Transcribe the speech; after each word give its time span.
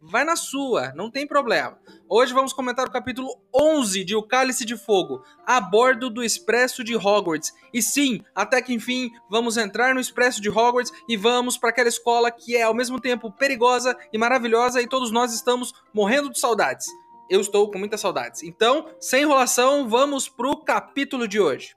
vai 0.00 0.24
na 0.24 0.34
sua, 0.34 0.92
não 0.94 1.10
tem 1.10 1.26
problema. 1.26 1.78
Hoje 2.08 2.32
vamos 2.32 2.52
comentar 2.52 2.86
o 2.86 2.90
capítulo 2.90 3.28
11 3.54 4.04
de 4.04 4.16
O 4.16 4.22
Cálice 4.22 4.64
de 4.64 4.76
Fogo, 4.76 5.22
a 5.46 5.60
bordo 5.60 6.08
do 6.08 6.24
Expresso 6.24 6.82
de 6.82 6.96
Hogwarts. 6.96 7.52
E 7.72 7.82
sim, 7.82 8.22
até 8.34 8.62
que 8.62 8.72
enfim, 8.72 9.10
vamos 9.28 9.56
entrar 9.56 9.94
no 9.94 10.00
Expresso 10.00 10.40
de 10.40 10.48
Hogwarts 10.48 10.92
e 11.08 11.16
vamos 11.16 11.58
para 11.58 11.70
aquela 11.70 11.88
escola 11.88 12.30
que 12.30 12.56
é 12.56 12.62
ao 12.62 12.74
mesmo 12.74 12.98
tempo 12.98 13.30
perigosa 13.30 13.96
e 14.12 14.18
maravilhosa 14.18 14.80
e 14.80 14.88
todos 14.88 15.10
nós 15.10 15.34
estamos 15.34 15.72
morrendo 15.92 16.30
de 16.30 16.40
saudades. 16.40 16.86
Eu 17.28 17.40
estou 17.40 17.70
com 17.70 17.78
muitas 17.78 18.00
saudades. 18.00 18.42
Então, 18.42 18.86
sem 18.98 19.22
enrolação, 19.22 19.88
vamos 19.88 20.28
pro 20.28 20.56
capítulo 20.64 21.28
de 21.28 21.38
hoje. 21.38 21.76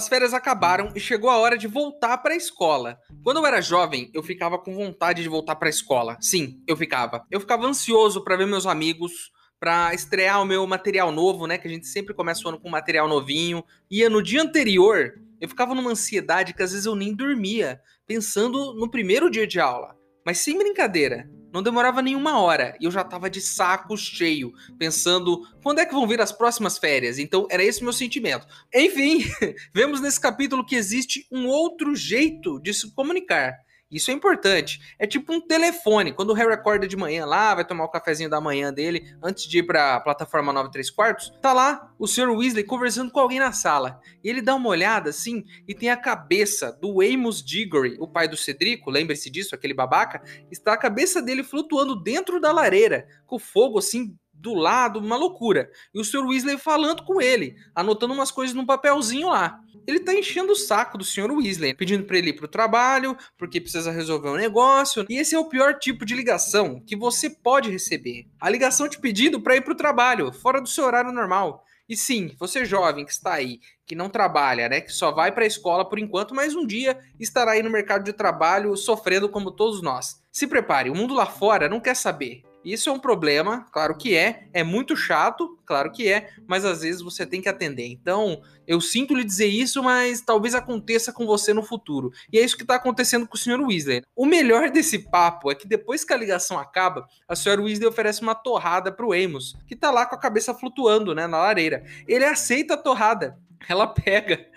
As 0.00 0.08
férias 0.08 0.32
acabaram 0.32 0.92
e 0.96 0.98
chegou 0.98 1.28
a 1.28 1.36
hora 1.36 1.58
de 1.58 1.66
voltar 1.66 2.16
para 2.16 2.32
a 2.32 2.36
escola. 2.36 2.98
Quando 3.22 3.36
eu 3.36 3.44
era 3.44 3.60
jovem, 3.60 4.10
eu 4.14 4.22
ficava 4.22 4.58
com 4.58 4.74
vontade 4.74 5.22
de 5.22 5.28
voltar 5.28 5.56
para 5.56 5.68
a 5.68 5.70
escola. 5.70 6.16
Sim, 6.22 6.58
eu 6.66 6.74
ficava. 6.74 7.26
Eu 7.30 7.38
ficava 7.38 7.66
ansioso 7.66 8.24
para 8.24 8.34
ver 8.34 8.46
meus 8.46 8.64
amigos, 8.64 9.30
para 9.58 9.92
estrear 9.92 10.40
o 10.40 10.46
meu 10.46 10.66
material 10.66 11.12
novo, 11.12 11.46
né? 11.46 11.58
Que 11.58 11.68
a 11.68 11.70
gente 11.70 11.86
sempre 11.86 12.14
começa 12.14 12.46
o 12.46 12.48
ano 12.48 12.58
com 12.58 12.70
material 12.70 13.06
novinho. 13.06 13.62
Ia 13.90 14.08
no 14.08 14.22
dia 14.22 14.40
anterior, 14.40 15.20
eu 15.38 15.46
ficava 15.46 15.74
numa 15.74 15.90
ansiedade 15.90 16.54
que 16.54 16.62
às 16.62 16.70
vezes 16.70 16.86
eu 16.86 16.94
nem 16.94 17.14
dormia, 17.14 17.78
pensando 18.06 18.72
no 18.72 18.90
primeiro 18.90 19.30
dia 19.30 19.46
de 19.46 19.60
aula. 19.60 19.99
Mas 20.30 20.38
sem 20.38 20.56
brincadeira, 20.56 21.28
não 21.52 21.60
demorava 21.60 22.00
nenhuma 22.00 22.38
hora 22.38 22.76
e 22.80 22.84
eu 22.84 22.90
já 22.92 23.02
tava 23.02 23.28
de 23.28 23.40
saco 23.40 23.96
cheio, 23.96 24.52
pensando 24.78 25.44
quando 25.60 25.80
é 25.80 25.84
que 25.84 25.92
vão 25.92 26.06
vir 26.06 26.20
as 26.20 26.30
próximas 26.30 26.78
férias. 26.78 27.18
Então 27.18 27.48
era 27.50 27.64
esse 27.64 27.80
o 27.80 27.82
meu 27.82 27.92
sentimento. 27.92 28.46
Enfim, 28.72 29.24
vemos 29.74 30.00
nesse 30.00 30.20
capítulo 30.20 30.64
que 30.64 30.76
existe 30.76 31.26
um 31.32 31.48
outro 31.48 31.96
jeito 31.96 32.60
de 32.60 32.72
se 32.72 32.94
comunicar. 32.94 33.56
Isso 33.90 34.10
é 34.10 34.14
importante. 34.14 34.94
É 34.98 35.06
tipo 35.06 35.32
um 35.32 35.40
telefone. 35.40 36.12
Quando 36.12 36.30
o 36.30 36.34
Harry 36.34 36.52
acorda 36.52 36.86
de 36.86 36.96
manhã 36.96 37.26
lá, 37.26 37.54
vai 37.54 37.64
tomar 37.64 37.84
o 37.84 37.88
cafezinho 37.88 38.30
da 38.30 38.40
manhã 38.40 38.72
dele, 38.72 39.14
antes 39.22 39.48
de 39.48 39.58
ir 39.58 39.62
pra 39.64 39.98
plataforma 40.00 40.52
9 40.52 40.70
3 40.70 40.90
quartos, 40.90 41.32
tá 41.42 41.52
lá 41.52 41.92
o 41.98 42.06
Sr. 42.06 42.30
Weasley 42.30 42.64
conversando 42.64 43.10
com 43.10 43.18
alguém 43.18 43.40
na 43.40 43.52
sala. 43.52 44.00
E 44.22 44.28
ele 44.28 44.40
dá 44.40 44.54
uma 44.54 44.68
olhada 44.68 45.10
assim 45.10 45.44
e 45.66 45.74
tem 45.74 45.90
a 45.90 45.96
cabeça 45.96 46.72
do 46.80 47.00
Amos 47.00 47.42
Diggory, 47.42 47.96
o 47.98 48.06
pai 48.06 48.28
do 48.28 48.36
Cedrico, 48.36 48.90
lembre-se 48.90 49.28
disso, 49.28 49.54
aquele 49.54 49.74
babaca, 49.74 50.22
está 50.50 50.72
a 50.72 50.78
cabeça 50.78 51.20
dele 51.20 51.42
flutuando 51.42 52.00
dentro 52.00 52.40
da 52.40 52.52
lareira, 52.52 53.08
com 53.26 53.38
fogo 53.38 53.78
assim 53.78 54.16
do 54.40 54.54
lado, 54.54 54.98
uma 54.98 55.16
loucura. 55.16 55.70
E 55.94 56.00
o 56.00 56.04
Sr. 56.04 56.26
Weasley 56.26 56.58
falando 56.58 57.02
com 57.04 57.20
ele, 57.20 57.54
anotando 57.74 58.14
umas 58.14 58.30
coisas 58.30 58.54
num 58.54 58.64
papelzinho 58.64 59.28
lá. 59.28 59.60
Ele 59.86 60.00
tá 60.00 60.14
enchendo 60.14 60.52
o 60.52 60.56
saco 60.56 60.96
do 60.96 61.04
Sr. 61.04 61.30
Weasley, 61.30 61.74
pedindo 61.74 62.04
para 62.04 62.18
ele 62.18 62.30
ir 62.30 62.34
pro 62.34 62.48
trabalho, 62.48 63.16
porque 63.36 63.60
precisa 63.60 63.90
resolver 63.90 64.30
um 64.30 64.36
negócio. 64.36 65.04
E 65.08 65.18
esse 65.18 65.34
é 65.34 65.38
o 65.38 65.48
pior 65.48 65.78
tipo 65.78 66.04
de 66.04 66.14
ligação 66.14 66.82
que 66.86 66.96
você 66.96 67.28
pode 67.28 67.70
receber. 67.70 68.26
A 68.40 68.48
ligação 68.48 68.88
te 68.88 68.98
pedindo 68.98 69.40
para 69.40 69.56
ir 69.56 69.62
pro 69.62 69.74
trabalho, 69.74 70.32
fora 70.32 70.60
do 70.60 70.68
seu 70.68 70.84
horário 70.84 71.12
normal. 71.12 71.64
E 71.88 71.96
sim, 71.96 72.36
você 72.38 72.64
jovem 72.64 73.04
que 73.04 73.10
está 73.10 73.34
aí, 73.34 73.58
que 73.84 73.96
não 73.96 74.08
trabalha, 74.08 74.68
né, 74.68 74.80
que 74.80 74.92
só 74.92 75.10
vai 75.10 75.32
para 75.32 75.42
a 75.42 75.46
escola 75.46 75.84
por 75.84 75.98
enquanto, 75.98 76.36
mas 76.36 76.54
um 76.54 76.64
dia 76.64 76.96
estará 77.18 77.50
aí 77.50 77.64
no 77.64 77.70
mercado 77.70 78.04
de 78.04 78.12
trabalho 78.12 78.76
sofrendo 78.76 79.28
como 79.28 79.50
todos 79.50 79.82
nós. 79.82 80.22
Se 80.30 80.46
prepare, 80.46 80.88
o 80.88 80.94
mundo 80.94 81.14
lá 81.14 81.26
fora 81.26 81.68
não 81.68 81.80
quer 81.80 81.96
saber. 81.96 82.44
Isso 82.64 82.90
é 82.90 82.92
um 82.92 82.98
problema, 82.98 83.66
claro 83.72 83.96
que 83.96 84.14
é, 84.14 84.48
é 84.52 84.62
muito 84.62 84.94
chato, 84.94 85.58
claro 85.64 85.90
que 85.90 86.08
é, 86.08 86.30
mas 86.46 86.64
às 86.64 86.82
vezes 86.82 87.00
você 87.00 87.24
tem 87.24 87.40
que 87.40 87.48
atender. 87.48 87.86
Então, 87.86 88.42
eu 88.66 88.80
sinto 88.80 89.14
lhe 89.14 89.24
dizer 89.24 89.46
isso, 89.46 89.82
mas 89.82 90.20
talvez 90.20 90.54
aconteça 90.54 91.12
com 91.12 91.26
você 91.26 91.54
no 91.54 91.62
futuro. 91.62 92.12
E 92.30 92.38
é 92.38 92.44
isso 92.44 92.56
que 92.56 92.62
está 92.62 92.74
acontecendo 92.74 93.26
com 93.26 93.34
o 93.34 93.38
Sr. 93.38 93.60
Weasley. 93.60 94.02
O 94.14 94.26
melhor 94.26 94.68
desse 94.72 94.98
papo 94.98 95.50
é 95.50 95.54
que 95.54 95.66
depois 95.66 96.04
que 96.04 96.12
a 96.12 96.16
ligação 96.16 96.58
acaba, 96.58 97.06
a 97.26 97.32
Sra. 97.32 97.60
Weasley 97.60 97.88
oferece 97.88 98.20
uma 98.20 98.34
torrada 98.34 98.92
pro 98.92 99.12
Amos, 99.12 99.56
que 99.66 99.74
tá 99.74 99.90
lá 99.90 100.04
com 100.04 100.14
a 100.14 100.20
cabeça 100.20 100.54
flutuando, 100.54 101.14
né, 101.14 101.26
na 101.26 101.38
lareira. 101.38 101.82
Ele 102.06 102.24
aceita 102.24 102.74
a 102.74 102.76
torrada, 102.76 103.38
ela 103.68 103.86
pega, 103.86 104.48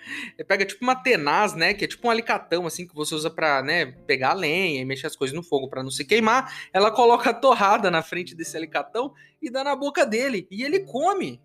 pega 0.46 0.64
tipo 0.64 0.82
uma 0.82 0.94
tenaz, 0.94 1.54
né, 1.54 1.74
que 1.74 1.84
é 1.84 1.88
tipo 1.88 2.06
um 2.06 2.10
alicatão 2.10 2.66
assim 2.66 2.86
que 2.86 2.94
você 2.94 3.14
usa 3.14 3.30
para, 3.30 3.62
né, 3.62 3.86
pegar 3.86 4.30
a 4.30 4.34
lenha 4.34 4.80
e 4.80 4.84
mexer 4.84 5.06
as 5.06 5.16
coisas 5.16 5.34
no 5.34 5.42
fogo 5.42 5.68
para 5.68 5.82
não 5.82 5.90
se 5.90 6.04
queimar. 6.04 6.52
Ela 6.72 6.90
coloca 6.90 7.30
a 7.30 7.34
torrada 7.34 7.90
na 7.90 8.02
frente 8.02 8.34
desse 8.34 8.56
alicatão 8.56 9.12
e 9.40 9.50
dá 9.50 9.62
na 9.62 9.76
boca 9.76 10.04
dele 10.04 10.46
e 10.50 10.62
ele 10.62 10.80
come. 10.80 11.40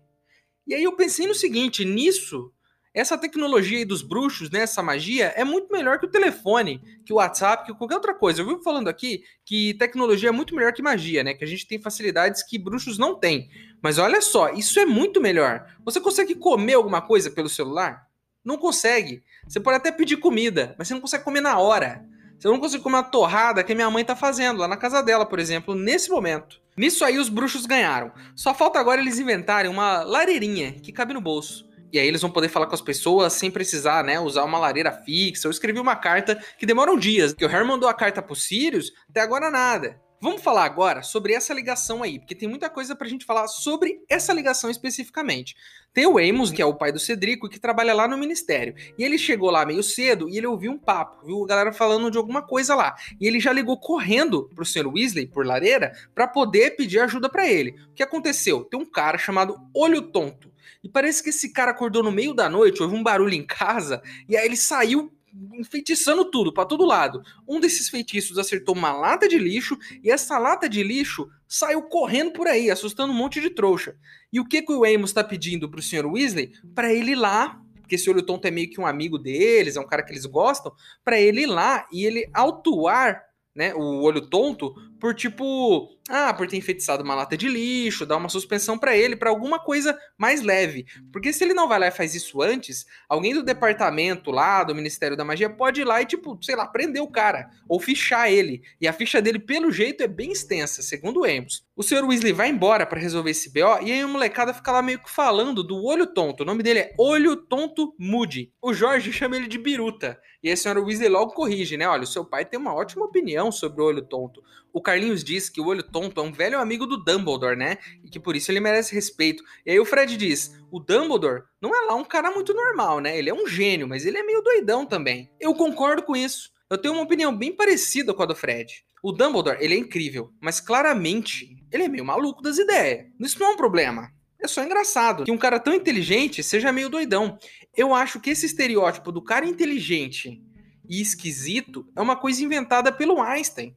E 0.66 0.74
aí 0.74 0.82
eu 0.82 0.96
pensei 0.96 1.26
no 1.26 1.34
seguinte, 1.34 1.84
nisso 1.84 2.52
essa 2.92 3.16
tecnologia 3.16 3.78
aí 3.78 3.84
dos 3.84 4.02
bruxos, 4.02 4.50
né, 4.50 4.60
essa 4.60 4.82
magia, 4.82 5.32
é 5.36 5.44
muito 5.44 5.72
melhor 5.72 5.98
que 5.98 6.06
o 6.06 6.10
telefone, 6.10 6.80
que 7.04 7.12
o 7.12 7.16
WhatsApp, 7.16 7.64
que 7.64 7.74
qualquer 7.74 7.94
outra 7.94 8.14
coisa. 8.14 8.42
Eu 8.42 8.46
vivo 8.46 8.62
falando 8.62 8.88
aqui 8.88 9.22
que 9.44 9.74
tecnologia 9.74 10.28
é 10.28 10.32
muito 10.32 10.54
melhor 10.54 10.72
que 10.72 10.82
magia, 10.82 11.22
né? 11.22 11.34
Que 11.34 11.44
a 11.44 11.46
gente 11.46 11.66
tem 11.66 11.80
facilidades 11.80 12.42
que 12.42 12.58
bruxos 12.58 12.98
não 12.98 13.14
têm. 13.14 13.48
Mas 13.80 13.98
olha 13.98 14.20
só, 14.20 14.52
isso 14.52 14.80
é 14.80 14.84
muito 14.84 15.20
melhor. 15.20 15.66
Você 15.84 16.00
consegue 16.00 16.34
comer 16.34 16.74
alguma 16.74 17.00
coisa 17.00 17.30
pelo 17.30 17.48
celular? 17.48 18.06
Não 18.44 18.56
consegue. 18.56 19.22
Você 19.46 19.60
pode 19.60 19.76
até 19.76 19.92
pedir 19.92 20.16
comida, 20.16 20.74
mas 20.76 20.88
você 20.88 20.94
não 20.94 21.00
consegue 21.00 21.24
comer 21.24 21.40
na 21.40 21.58
hora. 21.58 22.04
Você 22.38 22.48
não 22.48 22.58
consegue 22.58 22.82
comer 22.82 22.96
uma 22.96 23.02
torrada 23.04 23.62
que 23.62 23.72
a 23.72 23.74
minha 23.74 23.90
mãe 23.90 24.04
tá 24.04 24.16
fazendo 24.16 24.58
lá 24.58 24.66
na 24.66 24.76
casa 24.76 25.02
dela, 25.02 25.26
por 25.26 25.38
exemplo, 25.38 25.74
nesse 25.74 26.10
momento. 26.10 26.60
Nisso 26.76 27.04
aí 27.04 27.18
os 27.18 27.28
bruxos 27.28 27.66
ganharam. 27.66 28.10
Só 28.34 28.54
falta 28.54 28.80
agora 28.80 29.00
eles 29.00 29.18
inventarem 29.18 29.70
uma 29.70 30.02
lareirinha 30.02 30.72
que 30.72 30.90
cabe 30.90 31.12
no 31.12 31.20
bolso. 31.20 31.69
E 31.92 31.98
aí 31.98 32.06
eles 32.06 32.20
vão 32.20 32.30
poder 32.30 32.48
falar 32.48 32.66
com 32.66 32.74
as 32.74 32.80
pessoas 32.80 33.32
sem 33.32 33.50
precisar, 33.50 34.04
né, 34.04 34.20
usar 34.20 34.44
uma 34.44 34.58
lareira 34.58 34.92
fixa. 34.92 35.46
Eu 35.46 35.50
escrevi 35.50 35.80
uma 35.80 35.96
carta 35.96 36.42
que 36.58 36.66
demora 36.66 36.92
um 36.92 36.98
dia, 36.98 37.32
que 37.34 37.44
o 37.44 37.48
Harry 37.48 37.66
mandou 37.66 37.88
a 37.88 37.94
carta 37.94 38.22
pro 38.22 38.36
Sirius, 38.36 38.92
até 39.08 39.20
agora 39.20 39.50
nada. 39.50 40.00
Vamos 40.22 40.42
falar 40.42 40.66
agora 40.66 41.02
sobre 41.02 41.32
essa 41.32 41.54
ligação 41.54 42.02
aí, 42.02 42.18
porque 42.18 42.34
tem 42.34 42.46
muita 42.46 42.68
coisa 42.68 42.94
pra 42.94 43.08
gente 43.08 43.24
falar 43.24 43.48
sobre 43.48 44.04
essa 44.06 44.34
ligação 44.34 44.68
especificamente. 44.68 45.56
Tem 45.94 46.06
o 46.06 46.18
Amos, 46.18 46.50
que 46.50 46.60
é 46.60 46.66
o 46.66 46.74
pai 46.74 46.92
do 46.92 46.98
Cedrico, 46.98 47.48
que 47.48 47.58
trabalha 47.58 47.94
lá 47.94 48.06
no 48.06 48.18
ministério. 48.18 48.74
E 48.98 49.02
ele 49.02 49.16
chegou 49.16 49.50
lá 49.50 49.64
meio 49.64 49.82
cedo 49.82 50.28
e 50.28 50.36
ele 50.36 50.46
ouviu 50.46 50.72
um 50.72 50.78
papo, 50.78 51.24
viu 51.24 51.42
a 51.42 51.46
galera 51.46 51.72
falando 51.72 52.10
de 52.10 52.18
alguma 52.18 52.42
coisa 52.42 52.74
lá. 52.74 52.94
E 53.18 53.26
ele 53.26 53.40
já 53.40 53.50
ligou 53.50 53.80
correndo 53.80 54.46
pro 54.54 54.62
Sr. 54.62 54.88
Weasley, 54.88 55.26
por 55.26 55.46
lareira, 55.46 55.90
para 56.14 56.28
poder 56.28 56.76
pedir 56.76 57.00
ajuda 57.00 57.30
para 57.30 57.48
ele. 57.48 57.70
O 57.90 57.94
que 57.94 58.02
aconteceu? 58.02 58.62
Tem 58.64 58.78
um 58.78 58.84
cara 58.84 59.16
chamado 59.16 59.56
Olho 59.74 60.02
Tonto 60.02 60.49
e 60.82 60.88
parece 60.88 61.22
que 61.22 61.30
esse 61.30 61.52
cara 61.52 61.70
acordou 61.70 62.02
no 62.02 62.12
meio 62.12 62.34
da 62.34 62.48
noite, 62.48 62.82
houve 62.82 62.94
um 62.94 63.02
barulho 63.02 63.34
em 63.34 63.46
casa, 63.46 64.02
e 64.28 64.36
aí 64.36 64.46
ele 64.46 64.56
saiu 64.56 65.12
enfeitiçando 65.54 66.30
tudo, 66.30 66.52
para 66.52 66.64
todo 66.64 66.84
lado. 66.84 67.22
Um 67.46 67.60
desses 67.60 67.88
feitiços 67.88 68.38
acertou 68.38 68.74
uma 68.74 68.92
lata 68.92 69.28
de 69.28 69.38
lixo, 69.38 69.78
e 70.02 70.10
essa 70.10 70.38
lata 70.38 70.68
de 70.68 70.82
lixo 70.82 71.28
saiu 71.46 71.82
correndo 71.82 72.32
por 72.32 72.46
aí, 72.46 72.70
assustando 72.70 73.12
um 73.12 73.16
monte 73.16 73.40
de 73.40 73.50
trouxa. 73.50 73.96
E 74.32 74.40
o 74.40 74.44
que, 74.44 74.62
que 74.62 74.72
o 74.72 74.84
Amos 74.84 75.10
está 75.10 75.22
pedindo 75.22 75.70
pro 75.70 75.82
Sr. 75.82 76.06
Weasley? 76.06 76.52
Para 76.74 76.92
ele 76.92 77.12
ir 77.12 77.16
lá, 77.16 77.60
porque 77.80 77.96
esse 77.96 78.08
olho 78.08 78.22
tonto 78.22 78.46
é 78.46 78.50
meio 78.50 78.70
que 78.70 78.80
um 78.80 78.86
amigo 78.86 79.18
deles, 79.18 79.76
é 79.76 79.80
um 79.80 79.86
cara 79.86 80.02
que 80.02 80.12
eles 80.12 80.26
gostam, 80.26 80.72
para 81.04 81.20
ele 81.20 81.42
ir 81.42 81.46
lá 81.46 81.86
e 81.92 82.04
ele 82.04 82.28
autuar 82.32 83.22
né, 83.54 83.74
o 83.74 84.02
olho 84.02 84.28
tonto, 84.28 84.74
por 85.00 85.14
tipo, 85.14 85.88
ah, 86.08 86.34
por 86.34 86.46
ter 86.48 86.56
enfeitiçado 86.56 87.04
uma 87.04 87.14
lata 87.14 87.36
de 87.36 87.48
lixo, 87.48 88.04
dar 88.06 88.16
uma 88.16 88.28
suspensão 88.28 88.76
para 88.78 88.96
ele, 88.96 89.14
para 89.14 89.30
alguma 89.30 89.58
coisa 89.58 89.96
mais 90.18 90.40
leve. 90.40 90.86
Porque 91.12 91.32
se 91.32 91.44
ele 91.44 91.54
não 91.54 91.68
vai 91.68 91.78
lá 91.78 91.86
e 91.88 91.92
faz 91.92 92.14
isso 92.14 92.42
antes, 92.42 92.86
alguém 93.08 93.34
do 93.34 93.42
departamento 93.42 94.30
lá, 94.30 94.64
do 94.64 94.74
Ministério 94.74 95.16
da 95.16 95.24
Magia, 95.24 95.48
pode 95.48 95.80
ir 95.80 95.84
lá 95.84 96.02
e, 96.02 96.06
tipo, 96.06 96.38
sei 96.42 96.56
lá, 96.56 96.66
prender 96.66 97.02
o 97.02 97.10
cara, 97.10 97.50
ou 97.68 97.78
fichar 97.78 98.30
ele. 98.30 98.62
E 98.80 98.88
a 98.88 98.92
ficha 98.92 99.22
dele, 99.22 99.38
pelo 99.38 99.70
jeito, 99.70 100.02
é 100.02 100.08
bem 100.08 100.32
extensa, 100.32 100.82
segundo 100.82 101.20
o 101.20 101.24
Amos. 101.24 101.64
O 101.76 101.82
Sr. 101.82 102.04
Weasley 102.04 102.32
vai 102.32 102.48
embora 102.48 102.84
para 102.84 103.00
resolver 103.00 103.30
esse 103.30 103.50
BO, 103.50 103.80
e 103.82 103.92
aí 103.92 104.00
a 104.00 104.08
molecada 104.08 104.52
fica 104.52 104.72
lá 104.72 104.82
meio 104.82 104.98
que 104.98 105.10
falando 105.10 105.62
do 105.62 105.82
olho 105.84 106.06
tonto. 106.06 106.42
O 106.42 106.46
nome 106.46 106.62
dele 106.62 106.80
é 106.80 106.94
Olho 106.98 107.36
Tonto 107.36 107.94
Moody. 107.98 108.52
O 108.60 108.74
Jorge 108.74 109.12
chama 109.14 109.36
ele 109.36 109.46
de 109.46 109.58
Biruta. 109.58 110.20
E 110.42 110.50
a 110.50 110.56
senhora 110.56 110.80
Weasley 110.80 111.08
logo 111.08 111.32
corrige, 111.32 111.76
né? 111.76 111.86
Olha, 111.86 112.02
o 112.02 112.06
seu 112.06 112.24
pai 112.24 112.44
tem 112.44 112.58
uma 112.58 112.74
ótima 112.74 113.04
opinião 113.04 113.52
sobre 113.52 113.82
o 113.82 113.84
olho 113.84 114.02
tonto. 114.02 114.42
O 114.72 114.80
Carlinhos 114.80 115.24
diz 115.24 115.48
que 115.48 115.60
o 115.60 115.66
olho 115.66 115.82
tonto 115.90 116.20
é 116.20 116.24
um 116.24 116.32
velho 116.32 116.58
amigo 116.58 116.86
do 116.86 117.02
Dumbledore, 117.02 117.56
né? 117.56 117.78
E 118.04 118.08
que 118.08 118.20
por 118.20 118.36
isso 118.36 118.50
ele 118.50 118.60
merece 118.60 118.94
respeito. 118.94 119.42
E 119.64 119.70
aí 119.72 119.80
o 119.80 119.84
Fred 119.84 120.16
diz: 120.16 120.54
o 120.70 120.78
Dumbledore 120.78 121.42
não 121.60 121.74
é 121.74 121.86
lá 121.86 121.94
um 121.94 122.04
cara 122.04 122.30
muito 122.30 122.54
normal, 122.54 123.00
né? 123.00 123.18
Ele 123.18 123.30
é 123.30 123.34
um 123.34 123.46
gênio, 123.46 123.88
mas 123.88 124.06
ele 124.06 124.18
é 124.18 124.22
meio 124.22 124.42
doidão 124.42 124.86
também. 124.86 125.30
Eu 125.40 125.54
concordo 125.54 126.02
com 126.02 126.16
isso. 126.16 126.50
Eu 126.68 126.78
tenho 126.78 126.94
uma 126.94 127.02
opinião 127.02 127.36
bem 127.36 127.54
parecida 127.54 128.14
com 128.14 128.22
a 128.22 128.26
do 128.26 128.34
Fred. 128.34 128.84
O 129.02 129.12
Dumbledore, 129.12 129.58
ele 129.60 129.74
é 129.74 129.78
incrível, 129.78 130.32
mas 130.40 130.60
claramente 130.60 131.56
ele 131.72 131.84
é 131.84 131.88
meio 131.88 132.04
maluco 132.04 132.42
das 132.42 132.58
ideias. 132.58 133.06
Isso 133.18 133.40
não 133.40 133.48
é 133.48 133.50
um 133.50 133.56
problema. 133.56 134.12
É 134.38 134.48
só 134.48 134.62
engraçado 134.62 135.24
que 135.24 135.32
um 135.32 135.38
cara 135.38 135.60
tão 135.60 135.74
inteligente 135.74 136.42
seja 136.42 136.72
meio 136.72 136.88
doidão. 136.88 137.38
Eu 137.76 137.94
acho 137.94 138.20
que 138.20 138.30
esse 138.30 138.46
estereótipo 138.46 139.12
do 139.12 139.22
cara 139.22 139.46
inteligente 139.46 140.42
e 140.88 141.00
esquisito 141.00 141.86
é 141.94 142.00
uma 142.00 142.16
coisa 142.16 142.42
inventada 142.42 142.90
pelo 142.90 143.20
Einstein. 143.20 143.76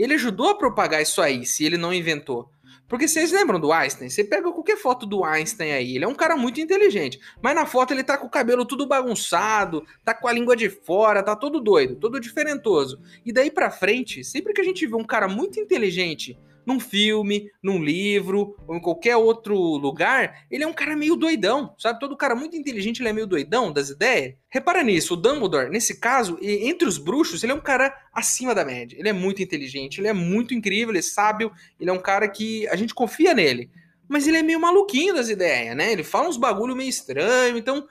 Ele 0.00 0.14
ajudou 0.14 0.48
a 0.48 0.54
propagar 0.56 1.02
isso 1.02 1.20
aí, 1.20 1.44
se 1.44 1.64
ele 1.64 1.76
não 1.76 1.92
inventou. 1.92 2.50
Porque 2.88 3.06
vocês 3.06 3.30
lembram 3.30 3.60
do 3.60 3.70
Einstein? 3.70 4.08
Você 4.08 4.24
pega 4.24 4.50
qualquer 4.50 4.76
foto 4.76 5.04
do 5.04 5.22
Einstein 5.22 5.72
aí, 5.72 5.94
ele 5.94 6.04
é 6.04 6.08
um 6.08 6.14
cara 6.14 6.36
muito 6.36 6.58
inteligente. 6.58 7.20
Mas 7.42 7.54
na 7.54 7.66
foto 7.66 7.92
ele 7.92 8.02
tá 8.02 8.16
com 8.16 8.26
o 8.26 8.30
cabelo 8.30 8.64
tudo 8.64 8.86
bagunçado, 8.86 9.84
tá 10.02 10.14
com 10.14 10.26
a 10.26 10.32
língua 10.32 10.56
de 10.56 10.70
fora, 10.70 11.22
tá 11.22 11.36
todo 11.36 11.60
doido, 11.60 11.96
todo 11.96 12.18
diferentoso. 12.18 12.98
E 13.24 13.32
daí 13.32 13.50
pra 13.50 13.70
frente, 13.70 14.24
sempre 14.24 14.54
que 14.54 14.60
a 14.60 14.64
gente 14.64 14.86
vê 14.86 14.96
um 14.96 15.04
cara 15.04 15.28
muito 15.28 15.60
inteligente 15.60 16.36
num 16.70 16.78
filme, 16.78 17.50
num 17.60 17.82
livro, 17.82 18.56
ou 18.66 18.76
em 18.76 18.80
qualquer 18.80 19.16
outro 19.16 19.54
lugar, 19.54 20.46
ele 20.50 20.62
é 20.62 20.66
um 20.66 20.72
cara 20.72 20.94
meio 20.94 21.16
doidão, 21.16 21.74
sabe? 21.76 21.98
Todo 21.98 22.16
cara 22.16 22.34
muito 22.34 22.56
inteligente, 22.56 23.00
ele 23.00 23.08
é 23.08 23.12
meio 23.12 23.26
doidão 23.26 23.72
das 23.72 23.90
ideias. 23.90 24.34
Repara 24.48 24.82
nisso, 24.82 25.14
o 25.14 25.16
Dumbledore, 25.16 25.68
nesse 25.68 25.98
caso, 25.98 26.38
entre 26.40 26.86
os 26.86 26.96
bruxos, 26.96 27.42
ele 27.42 27.52
é 27.52 27.54
um 27.54 27.60
cara 27.60 27.92
acima 28.14 28.54
da 28.54 28.64
média. 28.64 28.96
Ele 28.98 29.08
é 29.08 29.12
muito 29.12 29.42
inteligente, 29.42 30.00
ele 30.00 30.08
é 30.08 30.12
muito 30.12 30.54
incrível, 30.54 30.90
ele 30.90 31.00
é 31.00 31.02
sábio, 31.02 31.50
ele 31.78 31.90
é 31.90 31.92
um 31.92 31.98
cara 31.98 32.28
que 32.28 32.68
a 32.68 32.76
gente 32.76 32.94
confia 32.94 33.34
nele. 33.34 33.68
Mas 34.08 34.26
ele 34.26 34.38
é 34.38 34.42
meio 34.42 34.60
maluquinho 34.60 35.14
das 35.14 35.28
ideias, 35.28 35.76
né? 35.76 35.92
Ele 35.92 36.02
fala 36.02 36.28
uns 36.28 36.36
bagulho 36.36 36.76
meio 36.76 36.88
estranho, 36.88 37.58
então 37.58 37.86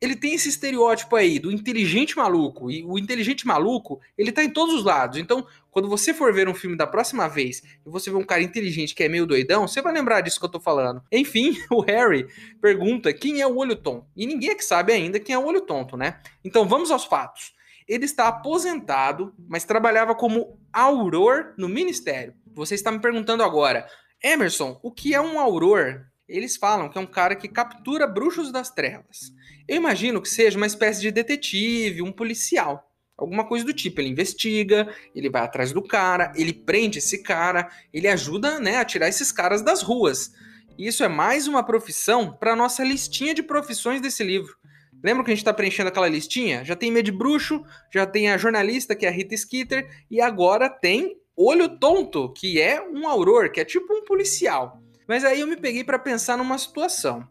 ele 0.00 0.16
tem 0.16 0.34
esse 0.34 0.48
estereótipo 0.48 1.16
aí 1.16 1.38
do 1.38 1.50
inteligente 1.50 2.16
maluco. 2.16 2.70
E 2.70 2.84
o 2.84 2.98
inteligente 2.98 3.46
maluco, 3.46 4.00
ele 4.18 4.32
tá 4.32 4.42
em 4.42 4.50
todos 4.50 4.74
os 4.74 4.84
lados. 4.84 5.18
Então, 5.18 5.46
quando 5.70 5.88
você 5.88 6.12
for 6.12 6.32
ver 6.32 6.48
um 6.48 6.54
filme 6.54 6.76
da 6.76 6.86
próxima 6.86 7.28
vez 7.28 7.62
e 7.84 7.88
você 7.88 8.10
vê 8.10 8.16
um 8.16 8.24
cara 8.24 8.42
inteligente 8.42 8.94
que 8.94 9.02
é 9.02 9.08
meio 9.08 9.26
doidão, 9.26 9.66
você 9.66 9.80
vai 9.80 9.92
lembrar 9.92 10.20
disso 10.20 10.38
que 10.38 10.44
eu 10.44 10.50
tô 10.50 10.60
falando. 10.60 11.02
Enfim, 11.10 11.56
o 11.70 11.80
Harry 11.80 12.26
pergunta 12.60 13.12
quem 13.12 13.40
é 13.40 13.46
o 13.46 13.56
olho 13.56 13.76
tonto. 13.76 14.06
E 14.16 14.26
ninguém 14.26 14.50
é 14.50 14.54
que 14.54 14.64
sabe 14.64 14.92
ainda 14.92 15.18
quem 15.18 15.34
é 15.34 15.38
o 15.38 15.46
olho 15.46 15.62
tonto, 15.62 15.96
né? 15.96 16.20
Então, 16.44 16.68
vamos 16.68 16.90
aos 16.90 17.04
fatos. 17.04 17.54
Ele 17.86 18.04
está 18.04 18.28
aposentado, 18.28 19.34
mas 19.48 19.64
trabalhava 19.64 20.14
como 20.14 20.58
auror 20.72 21.52
no 21.56 21.68
ministério. 21.68 22.34
Você 22.54 22.74
está 22.74 22.90
me 22.90 22.98
perguntando 22.98 23.42
agora, 23.42 23.86
Emerson, 24.22 24.78
o 24.82 24.90
que 24.90 25.14
é 25.14 25.20
um 25.20 25.38
auror? 25.38 26.06
Eles 26.34 26.56
falam 26.56 26.88
que 26.88 26.98
é 26.98 27.00
um 27.00 27.06
cara 27.06 27.36
que 27.36 27.46
captura 27.46 28.08
bruxos 28.08 28.50
das 28.50 28.68
trevas. 28.68 29.32
Eu 29.68 29.76
imagino 29.76 30.20
que 30.20 30.28
seja 30.28 30.56
uma 30.56 30.66
espécie 30.66 31.00
de 31.00 31.12
detetive, 31.12 32.02
um 32.02 32.10
policial. 32.10 32.90
Alguma 33.16 33.46
coisa 33.46 33.64
do 33.64 33.72
tipo. 33.72 34.00
Ele 34.00 34.08
investiga, 34.08 34.92
ele 35.14 35.30
vai 35.30 35.42
atrás 35.42 35.70
do 35.70 35.80
cara, 35.80 36.32
ele 36.34 36.52
prende 36.52 36.98
esse 36.98 37.22
cara, 37.22 37.70
ele 37.92 38.08
ajuda 38.08 38.58
né, 38.58 38.78
a 38.78 38.84
tirar 38.84 39.08
esses 39.08 39.30
caras 39.30 39.62
das 39.62 39.80
ruas. 39.80 40.32
Isso 40.76 41.04
é 41.04 41.08
mais 41.08 41.46
uma 41.46 41.62
profissão 41.62 42.32
para 42.32 42.56
nossa 42.56 42.82
listinha 42.82 43.32
de 43.32 43.42
profissões 43.42 44.00
desse 44.00 44.24
livro. 44.24 44.56
Lembra 45.04 45.22
que 45.22 45.30
a 45.30 45.34
gente 45.34 45.42
está 45.42 45.54
preenchendo 45.54 45.88
aquela 45.88 46.08
listinha? 46.08 46.64
Já 46.64 46.74
tem 46.74 46.90
medo 46.90 47.12
bruxo, 47.12 47.62
já 47.92 48.04
tem 48.04 48.28
a 48.28 48.36
jornalista, 48.36 48.96
que 48.96 49.06
é 49.06 49.08
a 49.08 49.12
Rita 49.12 49.36
Skeeter, 49.36 49.88
e 50.10 50.20
agora 50.20 50.68
tem 50.68 51.16
Olho 51.36 51.78
Tonto, 51.78 52.32
que 52.32 52.60
é 52.60 52.82
um 52.82 53.06
auror, 53.06 53.52
que 53.52 53.60
é 53.60 53.64
tipo 53.64 53.94
um 53.94 54.04
policial. 54.04 54.82
Mas 55.06 55.24
aí 55.24 55.40
eu 55.40 55.46
me 55.46 55.56
peguei 55.56 55.84
para 55.84 55.98
pensar 55.98 56.36
numa 56.36 56.58
situação. 56.58 57.28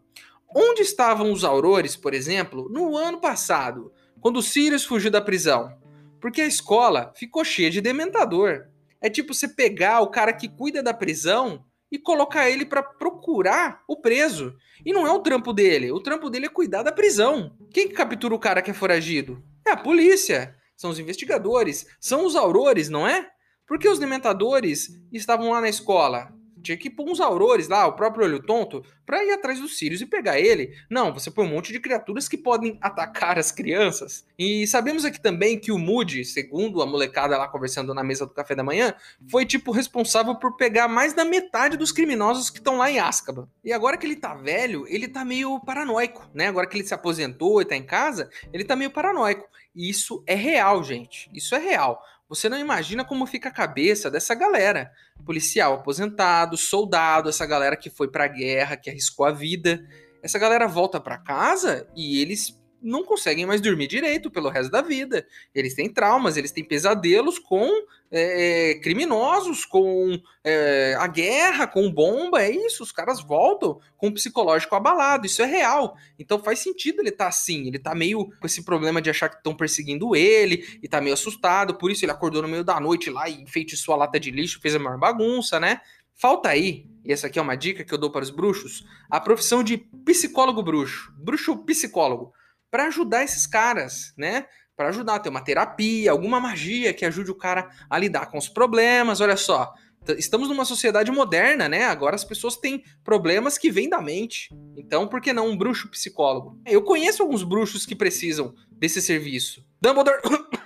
Onde 0.54 0.82
estavam 0.82 1.32
os 1.32 1.44
aurores, 1.44 1.96
por 1.96 2.14
exemplo, 2.14 2.68
no 2.70 2.96
ano 2.96 3.20
passado, 3.20 3.92
quando 4.20 4.42
Sirius 4.42 4.84
fugiu 4.84 5.10
da 5.10 5.20
prisão? 5.20 5.76
Porque 6.20 6.40
a 6.40 6.46
escola 6.46 7.12
ficou 7.16 7.44
cheia 7.44 7.70
de 7.70 7.80
dementador. 7.80 8.66
É 9.00 9.10
tipo 9.10 9.34
você 9.34 9.48
pegar 9.48 10.00
o 10.00 10.10
cara 10.10 10.32
que 10.32 10.48
cuida 10.48 10.82
da 10.82 10.94
prisão 10.94 11.64
e 11.90 11.98
colocar 11.98 12.48
ele 12.48 12.64
para 12.64 12.82
procurar 12.82 13.82
o 13.88 13.96
preso. 13.96 14.54
E 14.86 14.92
não 14.92 15.06
é 15.06 15.10
o 15.10 15.20
trampo 15.20 15.52
dele, 15.52 15.90
o 15.90 16.00
trampo 16.00 16.30
dele 16.30 16.46
é 16.46 16.48
cuidar 16.48 16.82
da 16.82 16.92
prisão. 16.92 17.56
Quem 17.72 17.88
que 17.88 17.94
captura 17.94 18.34
o 18.34 18.38
cara 18.38 18.62
que 18.62 18.70
é 18.70 18.74
foragido? 18.74 19.42
É 19.66 19.72
a 19.72 19.76
polícia, 19.76 20.54
são 20.76 20.90
os 20.90 20.98
investigadores, 20.98 21.86
são 22.00 22.24
os 22.24 22.36
aurores, 22.36 22.88
não 22.88 23.06
é? 23.06 23.28
Porque 23.66 23.88
os 23.88 23.98
dementadores 23.98 24.88
estavam 25.12 25.50
lá 25.50 25.60
na 25.60 25.68
escola 25.68 26.32
tinha 26.64 26.76
que 26.76 26.90
pôr 26.90 27.08
uns 27.08 27.20
aurores 27.20 27.68
lá, 27.68 27.86
o 27.86 27.92
próprio 27.92 28.24
olho 28.24 28.42
tonto, 28.42 28.82
pra 29.06 29.22
ir 29.22 29.30
atrás 29.30 29.60
dos 29.60 29.78
Sirius 29.78 30.00
e 30.00 30.06
pegar 30.06 30.40
ele. 30.40 30.74
Não, 30.90 31.12
você 31.12 31.30
põe 31.30 31.46
um 31.46 31.50
monte 31.50 31.72
de 31.72 31.78
criaturas 31.78 32.26
que 32.26 32.38
podem 32.38 32.78
atacar 32.82 33.38
as 33.38 33.52
crianças. 33.52 34.26
E 34.38 34.66
sabemos 34.66 35.04
aqui 35.04 35.20
também 35.20 35.58
que 35.58 35.70
o 35.70 35.78
Moody, 35.78 36.24
segundo 36.24 36.82
a 36.82 36.86
molecada 36.86 37.36
lá 37.36 37.46
conversando 37.46 37.94
na 37.94 38.02
mesa 38.02 38.26
do 38.26 38.32
café 38.32 38.54
da 38.54 38.64
manhã, 38.64 38.94
foi 39.30 39.44
tipo 39.44 39.70
responsável 39.70 40.34
por 40.34 40.56
pegar 40.56 40.88
mais 40.88 41.12
da 41.12 41.24
metade 41.24 41.76
dos 41.76 41.92
criminosos 41.92 42.50
que 42.50 42.58
estão 42.58 42.78
lá 42.78 42.90
em 42.90 42.98
Azkaban. 42.98 43.46
E 43.62 43.72
agora 43.72 43.96
que 43.96 44.06
ele 44.06 44.16
tá 44.16 44.34
velho, 44.34 44.86
ele 44.88 45.06
tá 45.06 45.24
meio 45.24 45.60
paranoico, 45.60 46.28
né? 46.32 46.48
Agora 46.48 46.66
que 46.66 46.76
ele 46.76 46.86
se 46.86 46.94
aposentou 46.94 47.60
e 47.60 47.64
tá 47.64 47.76
em 47.76 47.84
casa, 47.84 48.30
ele 48.52 48.64
tá 48.64 48.74
meio 48.74 48.90
paranoico. 48.90 49.46
E 49.74 49.90
isso 49.90 50.22
é 50.26 50.34
real, 50.34 50.82
gente. 50.84 51.28
Isso 51.34 51.54
é 51.54 51.58
real. 51.58 52.00
Você 52.28 52.48
não 52.48 52.58
imagina 52.58 53.04
como 53.04 53.26
fica 53.26 53.48
a 53.48 53.52
cabeça 53.52 54.10
dessa 54.10 54.34
galera. 54.34 54.90
Policial 55.24 55.74
aposentado, 55.74 56.56
soldado, 56.56 57.28
essa 57.28 57.44
galera 57.44 57.76
que 57.76 57.90
foi 57.90 58.10
pra 58.10 58.26
guerra, 58.26 58.76
que 58.76 58.88
arriscou 58.88 59.26
a 59.26 59.30
vida. 59.30 59.86
Essa 60.22 60.38
galera 60.38 60.66
volta 60.66 60.98
para 61.00 61.18
casa 61.18 61.86
e 61.94 62.20
eles 62.20 62.58
não 62.84 63.02
conseguem 63.02 63.46
mais 63.46 63.62
dormir 63.62 63.86
direito 63.86 64.30
pelo 64.30 64.50
resto 64.50 64.70
da 64.70 64.82
vida. 64.82 65.26
Eles 65.54 65.74
têm 65.74 65.88
traumas, 65.88 66.36
eles 66.36 66.52
têm 66.52 66.62
pesadelos 66.62 67.38
com 67.38 67.66
é, 68.10 68.72
é, 68.72 68.74
criminosos, 68.80 69.64
com 69.64 70.20
é, 70.44 70.94
a 70.98 71.06
guerra, 71.06 71.66
com 71.66 71.90
bomba. 71.90 72.42
É 72.42 72.50
isso, 72.50 72.82
os 72.82 72.92
caras 72.92 73.22
voltam 73.22 73.80
com 73.96 74.08
o 74.08 74.12
psicológico 74.12 74.74
abalado. 74.74 75.24
Isso 75.26 75.40
é 75.40 75.46
real. 75.46 75.96
Então 76.18 76.38
faz 76.38 76.58
sentido 76.58 77.00
ele 77.00 77.08
estar 77.08 77.24
tá 77.24 77.30
assim. 77.30 77.66
Ele 77.66 77.78
tá 77.78 77.94
meio 77.94 78.26
com 78.38 78.46
esse 78.46 78.62
problema 78.62 79.00
de 79.00 79.08
achar 79.08 79.30
que 79.30 79.36
estão 79.36 79.56
perseguindo 79.56 80.14
ele 80.14 80.78
e 80.82 80.86
tá 80.86 81.00
meio 81.00 81.14
assustado. 81.14 81.74
Por 81.76 81.90
isso 81.90 82.04
ele 82.04 82.12
acordou 82.12 82.42
no 82.42 82.48
meio 82.48 82.62
da 82.62 82.78
noite 82.78 83.08
lá 83.08 83.28
e 83.28 83.40
enfeitiçou 83.42 83.94
a 83.94 83.98
lata 83.98 84.20
de 84.20 84.30
lixo, 84.30 84.60
fez 84.60 84.74
a 84.74 84.78
maior 84.78 84.98
bagunça, 84.98 85.58
né? 85.58 85.80
Falta 86.16 86.48
aí, 86.48 86.86
e 87.04 87.12
essa 87.12 87.26
aqui 87.26 87.40
é 87.40 87.42
uma 87.42 87.56
dica 87.56 87.82
que 87.82 87.92
eu 87.92 87.98
dou 87.98 88.08
para 88.10 88.22
os 88.22 88.30
bruxos, 88.30 88.86
a 89.10 89.18
profissão 89.18 89.64
de 89.64 89.78
psicólogo 90.04 90.62
bruxo, 90.62 91.12
bruxo 91.16 91.56
psicólogo 91.64 92.32
para 92.74 92.86
ajudar 92.86 93.22
esses 93.22 93.46
caras, 93.46 94.12
né? 94.18 94.46
Para 94.76 94.88
ajudar 94.88 95.20
ter 95.20 95.28
uma 95.28 95.44
terapia, 95.44 96.10
alguma 96.10 96.40
magia 96.40 96.92
que 96.92 97.04
ajude 97.04 97.30
o 97.30 97.34
cara 97.36 97.70
a 97.88 97.96
lidar 97.96 98.26
com 98.26 98.36
os 98.36 98.48
problemas. 98.48 99.20
Olha 99.20 99.36
só, 99.36 99.72
estamos 100.18 100.48
numa 100.48 100.64
sociedade 100.64 101.08
moderna, 101.12 101.68
né? 101.68 101.84
Agora 101.84 102.16
as 102.16 102.24
pessoas 102.24 102.56
têm 102.56 102.82
problemas 103.04 103.56
que 103.56 103.70
vêm 103.70 103.88
da 103.88 104.02
mente. 104.02 104.52
Então, 104.76 105.06
por 105.06 105.20
que 105.20 105.32
não 105.32 105.50
um 105.50 105.56
bruxo 105.56 105.88
psicólogo? 105.88 106.60
Eu 106.66 106.82
conheço 106.82 107.22
alguns 107.22 107.44
bruxos 107.44 107.86
que 107.86 107.94
precisam 107.94 108.52
desse 108.72 109.00
serviço. 109.00 109.64
Dumbledore, 109.80 110.20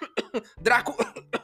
Draco, 0.62 0.96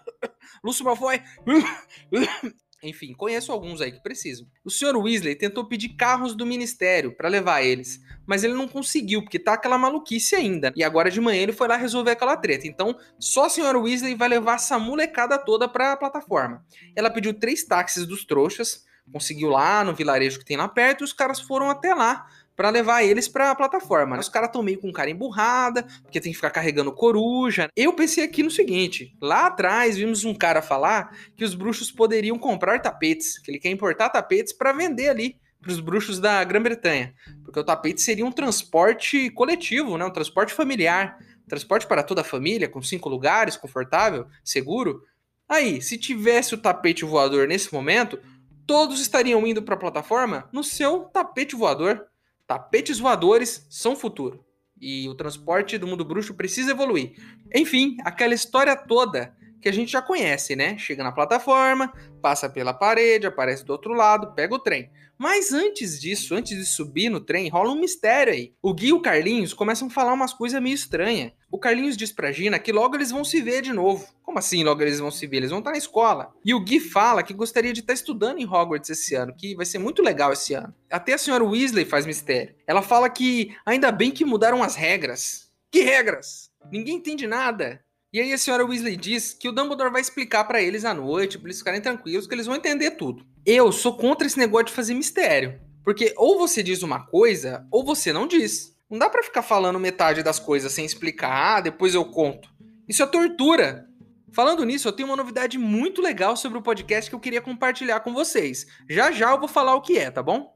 Lúcio 0.64 0.82
Malfoy, 0.82 1.20
enfim, 2.84 3.12
conheço 3.14 3.50
alguns 3.50 3.80
aí 3.80 3.90
que 3.90 4.02
precisam. 4.02 4.46
O 4.64 4.70
Sr. 4.70 4.96
Weasley 4.96 5.34
tentou 5.34 5.64
pedir 5.64 5.90
carros 5.90 6.34
do 6.34 6.46
ministério 6.46 7.16
para 7.16 7.28
levar 7.28 7.62
eles, 7.62 8.00
mas 8.26 8.44
ele 8.44 8.54
não 8.54 8.68
conseguiu, 8.68 9.22
porque 9.22 9.38
tá 9.38 9.54
aquela 9.54 9.78
maluquice 9.78 10.34
ainda. 10.34 10.72
E 10.76 10.84
agora 10.84 11.10
de 11.10 11.20
manhã 11.20 11.42
ele 11.42 11.52
foi 11.52 11.68
lá 11.68 11.76
resolver 11.76 12.12
aquela 12.12 12.36
treta. 12.36 12.66
Então, 12.66 12.96
só 13.18 13.44
a 13.44 13.48
Sra. 13.48 13.78
Weasley 13.78 14.14
vai 14.14 14.28
levar 14.28 14.54
essa 14.54 14.78
molecada 14.78 15.38
toda 15.38 15.68
para 15.68 15.92
a 15.92 15.96
plataforma. 15.96 16.64
Ela 16.94 17.10
pediu 17.10 17.34
três 17.34 17.64
táxis 17.64 18.06
dos 18.06 18.24
trouxas, 18.24 18.84
conseguiu 19.12 19.48
lá 19.48 19.84
no 19.84 19.94
vilarejo 19.94 20.38
que 20.38 20.44
tem 20.44 20.56
lá 20.56 20.68
perto, 20.68 21.02
e 21.02 21.04
os 21.04 21.12
caras 21.12 21.40
foram 21.40 21.70
até 21.70 21.94
lá 21.94 22.26
para 22.56 22.70
levar 22.70 23.02
eles 23.02 23.28
para 23.28 23.50
a 23.50 23.54
plataforma. 23.54 24.18
Os 24.18 24.28
caras 24.28 24.48
estão 24.48 24.62
meio 24.62 24.80
com 24.80 24.92
cara 24.92 25.10
emburrada, 25.10 25.84
porque 26.02 26.20
tem 26.20 26.32
que 26.32 26.36
ficar 26.36 26.50
carregando 26.50 26.92
coruja. 26.92 27.68
Eu 27.76 27.92
pensei 27.92 28.24
aqui 28.24 28.42
no 28.42 28.50
seguinte: 28.50 29.16
lá 29.20 29.46
atrás 29.46 29.96
vimos 29.96 30.24
um 30.24 30.34
cara 30.34 30.62
falar 30.62 31.16
que 31.36 31.44
os 31.44 31.54
bruxos 31.54 31.90
poderiam 31.90 32.38
comprar 32.38 32.80
tapetes, 32.80 33.38
que 33.38 33.50
ele 33.50 33.58
quer 33.58 33.70
importar 33.70 34.08
tapetes 34.08 34.52
para 34.52 34.72
vender 34.72 35.08
ali 35.08 35.36
para 35.64 35.72
os 35.72 35.80
bruxos 35.80 36.20
da 36.20 36.44
Grã-Bretanha, 36.44 37.14
porque 37.42 37.58
o 37.58 37.64
tapete 37.64 38.02
seria 38.02 38.26
um 38.26 38.30
transporte 38.30 39.30
coletivo, 39.30 39.96
né? 39.96 40.04
um 40.04 40.10
transporte 40.10 40.52
familiar, 40.52 41.16
transporte 41.48 41.86
para 41.86 42.02
toda 42.02 42.20
a 42.20 42.24
família, 42.24 42.68
com 42.68 42.82
cinco 42.82 43.08
lugares, 43.08 43.56
confortável, 43.56 44.26
seguro. 44.44 45.02
Aí, 45.48 45.80
se 45.80 45.96
tivesse 45.96 46.54
o 46.54 46.58
tapete 46.58 47.04
voador 47.04 47.48
nesse 47.48 47.72
momento, 47.72 48.18
todos 48.66 49.00
estariam 49.00 49.46
indo 49.46 49.62
para 49.62 49.74
a 49.74 49.78
plataforma 49.78 50.48
no 50.52 50.62
seu 50.62 51.04
tapete 51.04 51.56
voador. 51.56 52.06
Tapetes 52.46 52.98
voadores 52.98 53.66
são 53.70 53.96
futuro. 53.96 54.44
E 54.80 55.08
o 55.08 55.14
transporte 55.14 55.78
do 55.78 55.86
mundo 55.86 56.04
bruxo 56.04 56.34
precisa 56.34 56.72
evoluir. 56.72 57.14
Enfim, 57.54 57.96
aquela 58.04 58.34
história 58.34 58.76
toda 58.76 59.34
que 59.64 59.68
a 59.70 59.72
gente 59.72 59.92
já 59.92 60.02
conhece, 60.02 60.54
né? 60.54 60.76
Chega 60.76 61.02
na 61.02 61.10
plataforma, 61.10 61.90
passa 62.20 62.50
pela 62.50 62.74
parede, 62.74 63.26
aparece 63.26 63.64
do 63.64 63.70
outro 63.70 63.94
lado, 63.94 64.34
pega 64.34 64.54
o 64.54 64.58
trem. 64.58 64.90
Mas 65.16 65.54
antes 65.54 65.98
disso, 65.98 66.34
antes 66.34 66.54
de 66.54 66.66
subir 66.66 67.08
no 67.08 67.18
trem, 67.18 67.48
rola 67.48 67.72
um 67.72 67.80
mistério 67.80 68.34
aí. 68.34 68.52
O 68.60 68.74
Gui 68.74 68.88
e 68.88 68.92
o 68.92 69.00
Carlinhos 69.00 69.54
começam 69.54 69.88
a 69.88 69.90
falar 69.90 70.12
umas 70.12 70.34
coisas 70.34 70.60
meio 70.60 70.74
estranhas. 70.74 71.32
O 71.50 71.58
Carlinhos 71.58 71.96
diz 71.96 72.12
pra 72.12 72.30
Gina 72.30 72.58
que 72.58 72.72
logo 72.72 72.94
eles 72.94 73.10
vão 73.10 73.24
se 73.24 73.40
ver 73.40 73.62
de 73.62 73.72
novo. 73.72 74.06
Como 74.22 74.38
assim 74.38 74.62
logo 74.62 74.82
eles 74.82 75.00
vão 75.00 75.10
se 75.10 75.26
ver? 75.26 75.38
Eles 75.38 75.50
vão 75.50 75.60
estar 75.60 75.70
na 75.70 75.78
escola. 75.78 76.30
E 76.44 76.52
o 76.52 76.60
Gui 76.60 76.78
fala 76.78 77.22
que 77.22 77.32
gostaria 77.32 77.72
de 77.72 77.80
estar 77.80 77.94
estudando 77.94 78.40
em 78.40 78.44
Hogwarts 78.44 78.90
esse 78.90 79.14
ano, 79.14 79.34
que 79.34 79.56
vai 79.56 79.64
ser 79.64 79.78
muito 79.78 80.02
legal 80.02 80.30
esse 80.30 80.52
ano. 80.52 80.74
Até 80.90 81.14
a 81.14 81.18
senhora 81.18 81.42
Weasley 81.42 81.86
faz 81.86 82.04
mistério. 82.04 82.54
Ela 82.66 82.82
fala 82.82 83.08
que 83.08 83.56
ainda 83.64 83.90
bem 83.90 84.10
que 84.10 84.26
mudaram 84.26 84.62
as 84.62 84.76
regras. 84.76 85.50
Que 85.70 85.80
regras? 85.80 86.50
Ninguém 86.70 86.96
entende 86.96 87.26
nada. 87.26 87.82
E 88.14 88.20
aí 88.20 88.32
a 88.32 88.38
senhora 88.38 88.64
Weasley 88.64 88.96
diz 88.96 89.34
que 89.34 89.48
o 89.48 89.52
Dumbledore 89.52 89.90
vai 89.90 90.00
explicar 90.00 90.44
para 90.44 90.62
eles 90.62 90.84
à 90.84 90.94
noite, 90.94 91.36
para 91.36 91.48
eles 91.48 91.58
ficarem 91.58 91.80
tranquilos, 91.80 92.28
que 92.28 92.32
eles 92.32 92.46
vão 92.46 92.54
entender 92.54 92.92
tudo. 92.92 93.26
Eu 93.44 93.72
sou 93.72 93.96
contra 93.96 94.24
esse 94.24 94.38
negócio 94.38 94.66
de 94.66 94.72
fazer 94.72 94.94
mistério. 94.94 95.60
Porque 95.82 96.14
ou 96.16 96.38
você 96.38 96.62
diz 96.62 96.84
uma 96.84 97.04
coisa, 97.04 97.66
ou 97.72 97.84
você 97.84 98.12
não 98.12 98.28
diz. 98.28 98.72
Não 98.88 99.00
dá 99.00 99.10
para 99.10 99.24
ficar 99.24 99.42
falando 99.42 99.80
metade 99.80 100.22
das 100.22 100.38
coisas 100.38 100.70
sem 100.70 100.84
explicar, 100.84 101.56
ah, 101.56 101.60
depois 101.60 101.92
eu 101.92 102.04
conto. 102.04 102.48
Isso 102.88 103.02
é 103.02 103.06
tortura. 103.06 103.84
Falando 104.32 104.64
nisso, 104.64 104.86
eu 104.86 104.92
tenho 104.92 105.08
uma 105.08 105.16
novidade 105.16 105.58
muito 105.58 106.00
legal 106.00 106.36
sobre 106.36 106.56
o 106.56 106.62
podcast 106.62 107.10
que 107.10 107.16
eu 107.16 107.20
queria 107.20 107.42
compartilhar 107.42 107.98
com 107.98 108.14
vocês. 108.14 108.64
Já 108.88 109.10
já 109.10 109.32
eu 109.32 109.40
vou 109.40 109.48
falar 109.48 109.74
o 109.74 109.82
que 109.82 109.98
é, 109.98 110.08
tá 110.08 110.22
bom? 110.22 110.54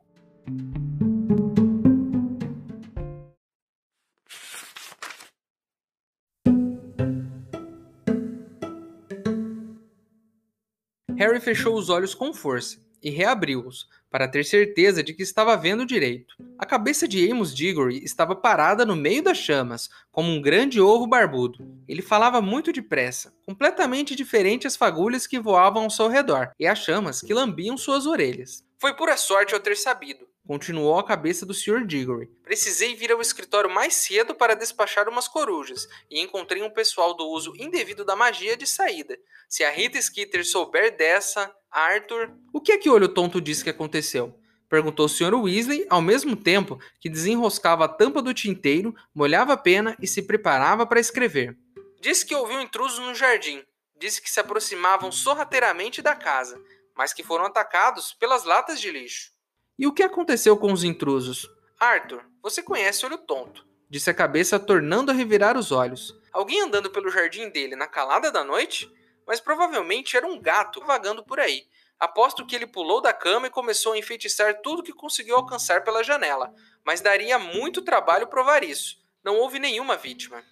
Harry 11.18 11.40
fechou 11.40 11.74
os 11.74 11.88
olhos 11.88 12.14
com 12.14 12.32
força 12.32 12.78
e 13.02 13.10
reabriu-os, 13.10 13.88
para 14.08 14.28
ter 14.28 14.44
certeza 14.44 15.02
de 15.02 15.12
que 15.12 15.24
estava 15.24 15.56
vendo 15.56 15.84
direito. 15.84 16.36
A 16.56 16.64
cabeça 16.64 17.08
de 17.08 17.28
Amos 17.28 17.52
Diggory 17.52 18.04
estava 18.04 18.36
parada 18.36 18.86
no 18.86 18.94
meio 18.94 19.20
das 19.20 19.36
chamas, 19.36 19.90
como 20.12 20.30
um 20.30 20.40
grande 20.40 20.80
ovo 20.80 21.08
barbudo. 21.08 21.68
Ele 21.88 22.02
falava 22.02 22.40
muito 22.40 22.72
depressa, 22.72 23.34
completamente 23.44 24.14
diferente 24.14 24.68
às 24.68 24.76
fagulhas 24.76 25.26
que 25.26 25.40
voavam 25.40 25.82
ao 25.82 25.90
seu 25.90 26.06
redor 26.06 26.52
e 26.56 26.68
às 26.68 26.78
chamas 26.78 27.20
que 27.20 27.34
lambiam 27.34 27.76
suas 27.76 28.06
orelhas. 28.06 28.64
Foi 28.78 28.94
pura 28.94 29.16
sorte 29.16 29.54
eu 29.54 29.58
ter 29.58 29.76
sabido, 29.76 30.24
continuou 30.48 30.98
a 30.98 31.04
cabeça 31.04 31.44
do 31.44 31.52
Sr. 31.52 31.84
Diggory. 31.84 32.26
Precisei 32.42 32.94
vir 32.94 33.12
ao 33.12 33.20
escritório 33.20 33.68
mais 33.68 33.92
cedo 33.92 34.34
para 34.34 34.56
despachar 34.56 35.06
umas 35.06 35.28
corujas, 35.28 35.86
e 36.10 36.22
encontrei 36.22 36.62
um 36.62 36.70
pessoal 36.70 37.14
do 37.14 37.28
uso 37.28 37.52
indevido 37.54 38.02
da 38.02 38.16
magia 38.16 38.56
de 38.56 38.66
saída. 38.66 39.18
Se 39.46 39.62
a 39.62 39.70
Rita 39.70 40.00
Skeeter 40.00 40.42
souber 40.46 40.96
dessa, 40.96 41.54
Arthur... 41.70 42.30
O 42.50 42.62
que 42.62 42.72
é 42.72 42.78
que 42.78 42.88
o 42.88 42.94
olho 42.94 43.10
tonto 43.10 43.42
disse 43.42 43.62
que 43.62 43.68
aconteceu? 43.68 44.40
Perguntou 44.70 45.04
o 45.04 45.08
Sr. 45.08 45.34
Weasley, 45.34 45.86
ao 45.90 46.00
mesmo 46.00 46.34
tempo 46.34 46.80
que 46.98 47.10
desenroscava 47.10 47.84
a 47.84 47.88
tampa 47.88 48.22
do 48.22 48.32
tinteiro, 48.32 48.94
molhava 49.14 49.52
a 49.52 49.56
pena 49.56 49.94
e 50.00 50.06
se 50.06 50.22
preparava 50.22 50.86
para 50.86 50.98
escrever. 50.98 51.58
Disse 52.00 52.24
que 52.24 52.34
ouviu 52.34 52.58
intrusos 52.62 53.00
no 53.00 53.14
jardim. 53.14 53.62
Disse 54.00 54.22
que 54.22 54.30
se 54.30 54.40
aproximavam 54.40 55.12
sorrateiramente 55.12 56.00
da 56.00 56.16
casa, 56.16 56.58
mas 56.96 57.12
que 57.12 57.22
foram 57.22 57.44
atacados 57.44 58.14
pelas 58.14 58.44
latas 58.44 58.80
de 58.80 58.90
lixo. 58.90 59.36
E 59.78 59.86
o 59.86 59.92
que 59.92 60.02
aconteceu 60.02 60.56
com 60.56 60.72
os 60.72 60.82
intrusos? 60.82 61.48
Arthur, 61.78 62.24
você 62.42 62.60
conhece 62.60 63.06
Olho 63.06 63.18
Tonto, 63.18 63.64
disse 63.88 64.10
a 64.10 64.14
cabeça, 64.14 64.58
tornando 64.58 65.12
a 65.12 65.14
revirar 65.14 65.56
os 65.56 65.70
olhos. 65.70 66.12
Alguém 66.32 66.62
andando 66.62 66.90
pelo 66.90 67.10
jardim 67.10 67.48
dele 67.48 67.76
na 67.76 67.86
calada 67.86 68.32
da 68.32 68.42
noite? 68.42 68.90
Mas 69.24 69.38
provavelmente 69.38 70.16
era 70.16 70.26
um 70.26 70.40
gato 70.40 70.80
vagando 70.84 71.22
por 71.22 71.38
aí. 71.38 71.64
Aposto 72.00 72.44
que 72.44 72.56
ele 72.56 72.66
pulou 72.66 73.00
da 73.00 73.12
cama 73.12 73.46
e 73.46 73.50
começou 73.50 73.92
a 73.92 73.98
enfeitiçar 73.98 74.62
tudo 74.62 74.82
que 74.82 74.92
conseguiu 74.92 75.36
alcançar 75.36 75.84
pela 75.84 76.02
janela, 76.02 76.52
mas 76.84 77.00
daria 77.00 77.38
muito 77.38 77.82
trabalho 77.82 78.26
provar 78.26 78.64
isso. 78.64 78.96
Não 79.24 79.36
houve 79.36 79.58
nenhuma 79.58 79.96
vítima. 79.96 80.42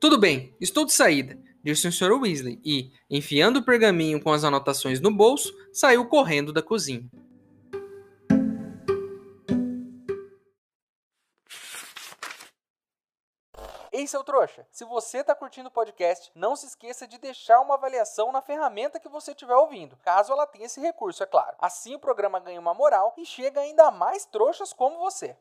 Tudo 0.00 0.18
bem, 0.18 0.54
estou 0.60 0.84
de 0.84 0.92
saída, 0.92 1.38
disse 1.62 1.88
o 1.88 1.92
Sr. 1.92 2.12
Weasley 2.12 2.60
e, 2.64 2.90
enfiando 3.08 3.58
o 3.58 3.64
pergaminho 3.64 4.20
com 4.20 4.32
as 4.32 4.44
anotações 4.44 5.00
no 5.00 5.10
bolso, 5.10 5.52
saiu 5.72 6.06
correndo 6.06 6.52
da 6.52 6.62
cozinha. 6.62 7.08
Seu 14.10 14.24
trouxa, 14.24 14.66
se 14.72 14.84
você 14.84 15.18
está 15.18 15.36
curtindo 15.36 15.68
o 15.68 15.72
podcast, 15.72 16.32
não 16.34 16.56
se 16.56 16.66
esqueça 16.66 17.06
de 17.06 17.16
deixar 17.16 17.60
uma 17.60 17.74
avaliação 17.74 18.32
na 18.32 18.42
ferramenta 18.42 18.98
que 18.98 19.08
você 19.08 19.30
estiver 19.30 19.54
ouvindo, 19.54 19.96
caso 20.02 20.32
ela 20.32 20.48
tenha 20.48 20.66
esse 20.66 20.80
recurso, 20.80 21.22
é 21.22 21.26
claro. 21.26 21.56
Assim 21.60 21.94
o 21.94 21.98
programa 21.98 22.40
ganha 22.40 22.58
uma 22.58 22.74
moral 22.74 23.14
e 23.16 23.24
chega 23.24 23.60
ainda 23.60 23.88
mais 23.92 24.26
trouxas 24.26 24.72
como 24.72 24.98
você. 24.98 25.36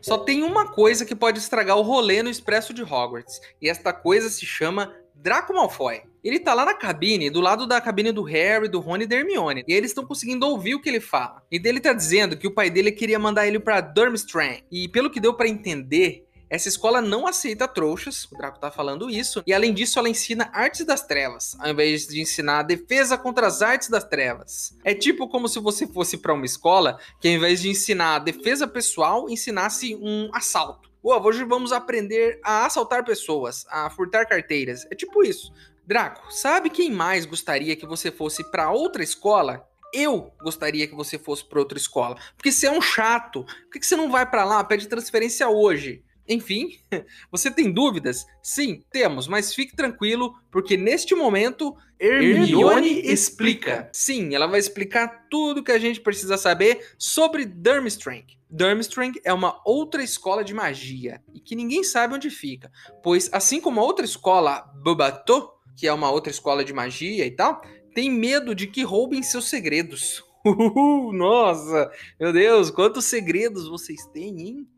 Só 0.00 0.16
tem 0.16 0.42
uma 0.42 0.72
coisa 0.72 1.04
que 1.04 1.14
pode 1.14 1.38
estragar 1.38 1.76
o 1.76 1.82
rolê 1.82 2.22
no 2.22 2.30
Expresso 2.30 2.72
de 2.72 2.82
Hogwarts, 2.82 3.42
e 3.60 3.68
esta 3.68 3.92
coisa 3.92 4.30
se 4.30 4.46
chama 4.46 4.96
Draco 5.20 5.52
Malfoy. 5.52 6.02
Ele 6.22 6.38
tá 6.38 6.54
lá 6.54 6.64
na 6.64 6.74
cabine, 6.74 7.30
do 7.30 7.40
lado 7.40 7.66
da 7.66 7.80
cabine 7.80 8.12
do 8.12 8.22
Harry, 8.22 8.68
do 8.68 8.80
Rony 8.80 9.04
e 9.04 9.06
da 9.06 9.16
Hermione. 9.16 9.64
E 9.66 9.72
eles 9.72 9.90
estão 9.90 10.04
conseguindo 10.04 10.46
ouvir 10.46 10.74
o 10.74 10.80
que 10.80 10.88
ele 10.88 11.00
fala. 11.00 11.42
E 11.50 11.58
dele 11.58 11.80
tá 11.80 11.92
dizendo 11.92 12.36
que 12.36 12.46
o 12.46 12.54
pai 12.54 12.70
dele 12.70 12.92
queria 12.92 13.18
mandar 13.18 13.46
ele 13.46 13.58
para 13.58 13.80
Durmstrang. 13.80 14.62
E 14.70 14.88
pelo 14.88 15.10
que 15.10 15.20
deu 15.20 15.34
para 15.34 15.48
entender, 15.48 16.28
essa 16.50 16.68
escola 16.68 17.02
não 17.02 17.26
aceita 17.26 17.68
trouxas, 17.68 18.24
o 18.32 18.36
Draco 18.36 18.58
tá 18.58 18.70
falando 18.70 19.10
isso, 19.10 19.42
e 19.46 19.52
além 19.52 19.74
disso 19.74 19.98
ela 19.98 20.08
ensina 20.08 20.50
artes 20.54 20.84
das 20.86 21.02
trevas, 21.02 21.54
ao 21.60 21.70
invés 21.70 22.06
de 22.06 22.22
ensinar 22.22 22.62
defesa 22.62 23.18
contra 23.18 23.46
as 23.46 23.60
artes 23.60 23.88
das 23.88 24.04
trevas. 24.04 24.74
É 24.82 24.94
tipo 24.94 25.28
como 25.28 25.46
se 25.46 25.60
você 25.60 25.86
fosse 25.86 26.16
para 26.16 26.32
uma 26.32 26.46
escola 26.46 26.98
que 27.20 27.28
ao 27.28 27.34
invés 27.34 27.60
de 27.60 27.68
ensinar 27.68 28.20
defesa 28.20 28.66
pessoal, 28.66 29.28
ensinasse 29.28 29.94
um 29.96 30.30
assalto. 30.32 30.87
Hoje 31.16 31.42
vamos 31.42 31.72
aprender 31.72 32.38
a 32.44 32.66
assaltar 32.66 33.02
pessoas, 33.02 33.64
a 33.70 33.88
furtar 33.88 34.26
carteiras. 34.26 34.86
É 34.90 34.94
tipo 34.94 35.24
isso. 35.24 35.50
Draco, 35.86 36.30
sabe 36.30 36.68
quem 36.68 36.90
mais 36.90 37.24
gostaria 37.24 37.74
que 37.74 37.86
você 37.86 38.10
fosse 38.12 38.44
para 38.50 38.70
outra 38.70 39.02
escola? 39.02 39.66
Eu 39.90 40.30
gostaria 40.42 40.86
que 40.86 40.94
você 40.94 41.18
fosse 41.18 41.48
para 41.48 41.60
outra 41.60 41.78
escola. 41.78 42.14
Porque 42.36 42.52
você 42.52 42.66
é 42.66 42.70
um 42.70 42.82
chato. 42.82 43.42
Por 43.44 43.80
que 43.80 43.86
você 43.86 43.96
não 43.96 44.10
vai 44.10 44.30
para 44.30 44.44
lá, 44.44 44.62
pede 44.62 44.86
transferência 44.86 45.48
hoje? 45.48 46.04
Enfim, 46.28 46.78
você 47.32 47.50
tem 47.50 47.72
dúvidas? 47.72 48.26
Sim, 48.42 48.84
temos, 48.92 49.26
mas 49.26 49.54
fique 49.54 49.74
tranquilo, 49.74 50.38
porque 50.50 50.76
neste 50.76 51.14
momento 51.14 51.74
Hermione, 52.00 52.40
Hermione 52.42 53.00
explica. 53.10 53.88
Sim, 53.92 54.34
ela 54.34 54.46
vai 54.46 54.60
explicar 54.60 55.26
tudo 55.28 55.62
que 55.62 55.72
a 55.72 55.78
gente 55.78 56.00
precisa 56.00 56.36
saber 56.36 56.94
sobre 56.96 57.44
Durmstrang. 57.44 58.24
Durmstrang 58.48 59.20
é 59.24 59.32
uma 59.32 59.60
outra 59.64 60.02
escola 60.02 60.42
de 60.44 60.54
magia 60.54 61.22
e 61.34 61.40
que 61.40 61.56
ninguém 61.56 61.82
sabe 61.82 62.14
onde 62.14 62.30
fica, 62.30 62.70
pois 63.02 63.28
assim 63.32 63.60
como 63.60 63.80
a 63.80 63.84
outra 63.84 64.04
escola, 64.04 64.60
Bobato, 64.82 65.50
que 65.76 65.86
é 65.86 65.92
uma 65.92 66.10
outra 66.10 66.30
escola 66.30 66.64
de 66.64 66.72
magia 66.72 67.26
e 67.26 67.30
tal, 67.30 67.60
tem 67.94 68.10
medo 68.10 68.54
de 68.54 68.66
que 68.66 68.82
roubem 68.82 69.22
seus 69.22 69.48
segredos. 69.48 70.24
nossa, 71.12 71.90
meu 72.18 72.32
Deus, 72.32 72.70
quantos 72.70 73.04
segredos 73.04 73.68
vocês 73.68 74.06
têm, 74.06 74.40
hein? 74.40 74.68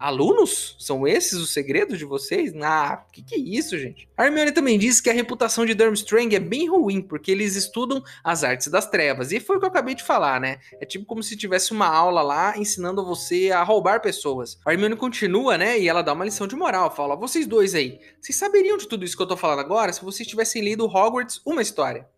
Alunos? 0.00 0.76
São 0.78 1.06
esses 1.06 1.34
os 1.34 1.52
segredos 1.52 1.98
de 1.98 2.06
vocês? 2.06 2.54
Ah, 2.62 3.04
que 3.12 3.22
que 3.22 3.34
é 3.34 3.38
isso, 3.38 3.78
gente? 3.78 4.08
A 4.16 4.24
Hermione 4.24 4.50
também 4.50 4.78
disse 4.78 5.02
que 5.02 5.10
a 5.10 5.12
reputação 5.12 5.66
de 5.66 5.74
Durmstrang 5.74 6.34
é 6.34 6.40
bem 6.40 6.70
ruim, 6.70 7.02
porque 7.02 7.30
eles 7.30 7.54
estudam 7.54 8.02
as 8.24 8.42
artes 8.42 8.68
das 8.68 8.88
trevas. 8.88 9.30
E 9.30 9.38
foi 9.38 9.56
o 9.56 9.58
que 9.58 9.66
eu 9.66 9.68
acabei 9.68 9.94
de 9.94 10.02
falar, 10.02 10.40
né? 10.40 10.58
É 10.80 10.86
tipo 10.86 11.04
como 11.04 11.22
se 11.22 11.36
tivesse 11.36 11.72
uma 11.72 11.86
aula 11.86 12.22
lá 12.22 12.56
ensinando 12.56 13.04
você 13.04 13.50
a 13.50 13.62
roubar 13.62 14.00
pessoas. 14.00 14.58
A 14.64 14.72
Hermione 14.72 14.96
continua, 14.96 15.58
né? 15.58 15.78
E 15.78 15.86
ela 15.86 16.00
dá 16.00 16.14
uma 16.14 16.24
lição 16.24 16.46
de 16.46 16.56
moral. 16.56 16.90
Fala, 16.90 17.14
vocês 17.14 17.46
dois 17.46 17.74
aí, 17.74 18.00
vocês 18.18 18.36
saberiam 18.36 18.78
de 18.78 18.88
tudo 18.88 19.04
isso 19.04 19.14
que 19.14 19.22
eu 19.22 19.28
tô 19.28 19.36
falando 19.36 19.60
agora 19.60 19.92
se 19.92 20.02
vocês 20.02 20.26
tivessem 20.26 20.62
lido 20.62 20.86
Hogwarts 20.86 21.42
Uma 21.44 21.60
História. 21.60 22.08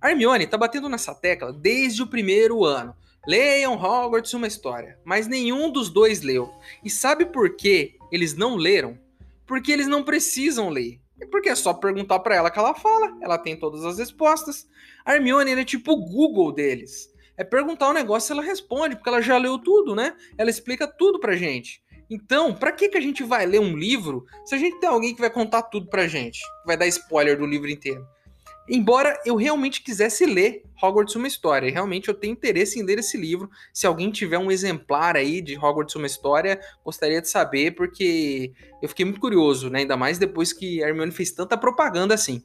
A 0.00 0.10
Hermione 0.10 0.46
tá 0.46 0.56
batendo 0.56 0.88
nessa 0.88 1.12
tecla 1.12 1.52
desde 1.52 2.02
o 2.02 2.06
primeiro 2.06 2.64
ano. 2.64 2.94
Leiam 3.26 3.74
Hogwarts 3.74 4.34
uma 4.34 4.48
história, 4.48 4.98
mas 5.04 5.28
nenhum 5.28 5.70
dos 5.70 5.88
dois 5.88 6.22
leu. 6.22 6.52
E 6.84 6.90
sabe 6.90 7.24
por 7.24 7.54
que 7.54 7.94
eles 8.10 8.34
não 8.34 8.56
leram? 8.56 8.98
Porque 9.46 9.70
eles 9.70 9.86
não 9.86 10.02
precisam 10.02 10.68
ler. 10.68 11.00
É 11.20 11.26
porque 11.26 11.48
é 11.48 11.54
só 11.54 11.72
perguntar 11.72 12.18
para 12.18 12.34
ela 12.34 12.50
que 12.50 12.58
ela 12.58 12.74
fala, 12.74 13.16
ela 13.20 13.38
tem 13.38 13.56
todas 13.56 13.84
as 13.84 13.98
respostas. 13.98 14.66
A 15.04 15.14
Hermione 15.14 15.52
é 15.52 15.64
tipo 15.64 15.92
o 15.92 16.04
Google 16.04 16.50
deles. 16.50 17.12
É 17.36 17.44
perguntar 17.44 17.90
um 17.90 17.92
negócio 17.92 18.32
e 18.32 18.34
ela 18.34 18.42
responde, 18.42 18.96
porque 18.96 19.08
ela 19.08 19.22
já 19.22 19.38
leu 19.38 19.56
tudo, 19.56 19.94
né? 19.94 20.16
Ela 20.36 20.50
explica 20.50 20.88
tudo 20.88 21.20
pra 21.20 21.36
gente. 21.36 21.80
Então, 22.10 22.52
para 22.52 22.72
que, 22.72 22.88
que 22.88 22.98
a 22.98 23.00
gente 23.00 23.22
vai 23.22 23.46
ler 23.46 23.60
um 23.60 23.76
livro 23.76 24.26
se 24.44 24.54
a 24.54 24.58
gente 24.58 24.80
tem 24.80 24.88
alguém 24.88 25.14
que 25.14 25.20
vai 25.20 25.30
contar 25.30 25.62
tudo 25.62 25.86
pra 25.88 26.08
gente? 26.08 26.40
Vai 26.66 26.76
dar 26.76 26.88
spoiler 26.88 27.38
do 27.38 27.46
livro 27.46 27.70
inteiro. 27.70 28.04
Embora 28.74 29.20
eu 29.26 29.36
realmente 29.36 29.82
quisesse 29.82 30.24
ler 30.24 30.62
Hogwarts 30.82 31.14
Uma 31.14 31.28
História, 31.28 31.70
realmente 31.70 32.08
eu 32.08 32.14
tenho 32.14 32.32
interesse 32.32 32.80
em 32.80 32.82
ler 32.82 33.00
esse 33.00 33.18
livro. 33.18 33.50
Se 33.70 33.86
alguém 33.86 34.10
tiver 34.10 34.38
um 34.38 34.50
exemplar 34.50 35.14
aí 35.14 35.42
de 35.42 35.58
Hogwarts 35.58 35.94
Uma 35.94 36.06
História, 36.06 36.58
gostaria 36.82 37.20
de 37.20 37.28
saber, 37.28 37.72
porque 37.72 38.50
eu 38.80 38.88
fiquei 38.88 39.04
muito 39.04 39.20
curioso, 39.20 39.68
né? 39.68 39.80
Ainda 39.80 39.94
mais 39.94 40.16
depois 40.16 40.54
que 40.54 40.82
a 40.82 40.88
Hermione 40.88 41.12
fez 41.12 41.30
tanta 41.32 41.54
propaganda 41.54 42.14
assim. 42.14 42.42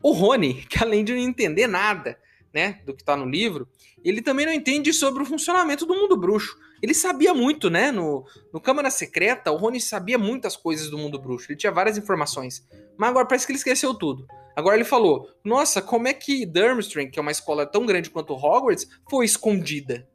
O 0.00 0.12
Rony, 0.12 0.64
que 0.70 0.78
além 0.80 1.02
de 1.02 1.12
não 1.12 1.18
entender 1.18 1.66
nada, 1.66 2.16
né, 2.54 2.80
do 2.86 2.94
que 2.94 3.02
tá 3.02 3.16
no 3.16 3.28
livro, 3.28 3.68
ele 4.04 4.22
também 4.22 4.46
não 4.46 4.52
entende 4.52 4.92
sobre 4.92 5.22
o 5.22 5.26
funcionamento 5.26 5.84
do 5.84 5.94
mundo 5.94 6.16
bruxo. 6.16 6.56
Ele 6.80 6.94
sabia 6.94 7.34
muito, 7.34 7.68
né? 7.68 7.90
No, 7.90 8.24
no 8.52 8.60
Câmara 8.60 8.90
Secreta, 8.90 9.50
o 9.50 9.56
Rony 9.56 9.80
sabia 9.80 10.18
muitas 10.18 10.54
coisas 10.54 10.88
do 10.90 10.98
mundo 10.98 11.18
bruxo. 11.18 11.50
Ele 11.50 11.58
tinha 11.58 11.72
várias 11.72 11.98
informações. 11.98 12.64
Mas 12.96 13.10
agora 13.10 13.26
parece 13.26 13.46
que 13.46 13.52
ele 13.52 13.58
esqueceu 13.58 13.94
tudo. 13.94 14.26
Agora 14.54 14.76
ele 14.76 14.84
falou: 14.84 15.28
Nossa, 15.42 15.82
como 15.82 16.06
é 16.06 16.12
que 16.12 16.46
Durmstrang, 16.46 17.10
que 17.10 17.18
é 17.18 17.22
uma 17.22 17.32
escola 17.32 17.66
tão 17.66 17.86
grande 17.86 18.10
quanto 18.10 18.34
Hogwarts, 18.34 18.86
foi 19.10 19.24
escondida? 19.24 20.06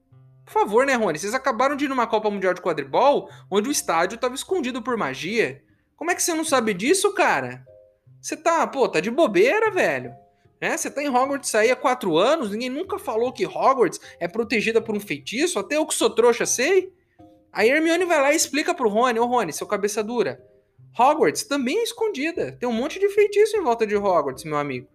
Por 0.46 0.54
favor, 0.54 0.86
né, 0.86 0.94
Rony? 0.94 1.20
Vocês 1.20 1.34
acabaram 1.34 1.76
de 1.76 1.86
ir 1.86 1.88
numa 1.88 2.08
Copa 2.08 2.30
Mundial 2.30 2.54
de 2.54 2.62
Quadribol 2.62 3.30
onde 3.52 3.70
o 3.70 3.72
estádio 3.72 4.16
estava 4.16 4.36
escondido 4.36 4.82
por 4.82 4.96
magia. 4.96 5.64
Como 5.96 6.12
é 6.12 6.16
que 6.16 6.24
você 6.24 6.34
não 6.34 6.46
sabe 6.46 6.74
disso, 6.74 7.14
cara? 7.14 7.66
Você 8.22 8.38
tá, 8.38 8.66
pô, 8.68 8.88
tá 8.88 9.00
de 9.00 9.12
bobeira, 9.12 9.72
velho. 9.72 10.14
É, 10.62 10.76
você 10.76 10.92
tá 10.92 11.02
em 11.02 11.08
Hogwarts 11.08 11.56
aí 11.56 11.72
há 11.72 11.76
quatro 11.76 12.18
anos, 12.18 12.52
ninguém 12.52 12.70
nunca 12.70 13.00
falou 13.00 13.32
que 13.32 13.46
Hogwarts 13.46 14.00
é 14.20 14.28
protegida 14.28 14.82
por 14.82 14.96
um 14.96 15.00
feitiço, 15.00 15.58
até 15.58 15.78
eu 15.78 15.86
que 15.86 15.94
sou 15.94 16.10
trouxa 16.10 16.46
sei. 16.46 16.92
Aí 17.52 17.70
Hermione 17.70 18.06
vai 18.06 18.22
lá 18.22 18.34
e 18.34 18.36
explica 18.36 18.74
pro 18.74 18.90
Rony, 18.90 19.20
ô 19.20 19.26
Rony, 19.26 19.54
seu 19.54 19.66
cabeça 19.66 20.04
dura. 20.04 20.44
Hogwarts 20.98 21.44
também 21.44 21.80
é 21.80 21.84
escondida. 21.84 22.52
Tem 22.60 22.68
um 22.68 22.74
monte 22.74 23.00
de 23.00 23.08
feitiço 23.10 23.56
em 23.56 23.62
volta 23.62 23.88
de 23.88 23.96
Hogwarts, 23.96 24.44
meu 24.44 24.58
amigo. 24.58 24.88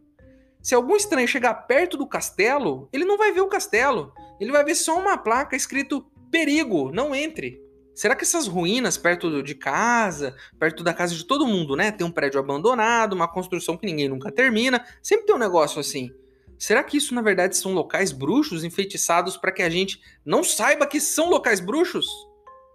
Se 0.62 0.74
algum 0.74 0.96
estranho 0.96 1.28
chegar 1.28 1.54
perto 1.54 1.96
do 1.96 2.06
castelo, 2.06 2.88
ele 2.92 3.04
não 3.04 3.16
vai 3.16 3.32
ver 3.32 3.40
o 3.40 3.48
castelo. 3.48 4.12
Ele 4.38 4.52
vai 4.52 4.64
ver 4.64 4.74
só 4.74 4.98
uma 4.98 5.16
placa 5.16 5.56
escrito 5.56 6.04
perigo, 6.30 6.90
não 6.92 7.14
entre. 7.14 7.63
Será 7.94 8.16
que 8.16 8.24
essas 8.24 8.46
ruínas 8.46 8.96
perto 8.96 9.42
de 9.42 9.54
casa, 9.54 10.34
perto 10.58 10.82
da 10.82 10.92
casa 10.92 11.14
de 11.14 11.24
todo 11.24 11.46
mundo, 11.46 11.76
né? 11.76 11.92
Tem 11.92 12.06
um 12.06 12.10
prédio 12.10 12.40
abandonado, 12.40 13.12
uma 13.12 13.28
construção 13.28 13.76
que 13.76 13.86
ninguém 13.86 14.08
nunca 14.08 14.32
termina, 14.32 14.84
sempre 15.02 15.26
tem 15.26 15.34
um 15.34 15.38
negócio 15.38 15.80
assim. 15.80 16.10
Será 16.58 16.82
que 16.82 16.96
isso 16.96 17.14
na 17.14 17.22
verdade 17.22 17.56
são 17.56 17.72
locais 17.72 18.10
bruxos 18.10 18.64
enfeitiçados 18.64 19.36
para 19.36 19.52
que 19.52 19.62
a 19.62 19.70
gente 19.70 20.00
não 20.24 20.42
saiba 20.42 20.86
que 20.86 21.00
são 21.00 21.28
locais 21.28 21.60
bruxos? 21.60 22.06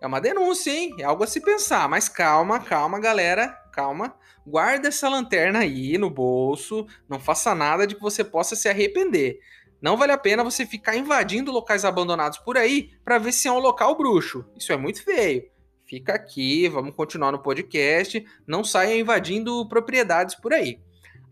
É 0.02 0.08
uma 0.08 0.22
denúncia, 0.22 0.72
hein? 0.72 0.96
É 1.00 1.04
algo 1.04 1.24
a 1.24 1.28
se 1.28 1.42
pensar. 1.42 1.90
Mas 1.90 2.08
calma, 2.08 2.60
calma, 2.60 3.00
galera. 3.00 3.50
Calma. 3.74 4.16
Guarda 4.46 4.88
essa 4.88 5.10
lanterna 5.10 5.60
aí 5.60 5.98
no 5.98 6.10
bolso. 6.10 6.88
Não 7.08 7.20
faça 7.20 7.54
nada 7.54 7.86
de 7.86 7.96
que 7.96 8.02
você 8.02 8.24
possa 8.24 8.56
se 8.56 8.70
arrepender. 8.70 9.40
Não 9.82 9.96
vale 9.96 10.12
a 10.12 10.18
pena 10.18 10.44
você 10.44 10.66
ficar 10.66 10.96
invadindo 10.96 11.52
locais 11.52 11.86
abandonados 11.86 12.38
por 12.40 12.58
aí 12.58 12.92
para 13.04 13.18
ver 13.18 13.32
se 13.32 13.48
é 13.48 13.52
um 13.52 13.60
local 13.60 13.96
bruxo. 13.98 14.46
Isso 14.58 14.74
é 14.74 14.78
muito 14.78 15.04
feio. 15.04 15.44
Fica 15.86 16.14
aqui, 16.14 16.68
vamos 16.68 16.94
continuar 16.94 17.32
no 17.32 17.42
podcast. 17.42 18.24
Não 18.46 18.64
saia 18.64 19.00
invadindo 19.00 19.68
propriedades 19.68 20.36
por 20.36 20.54
aí. 20.54 20.80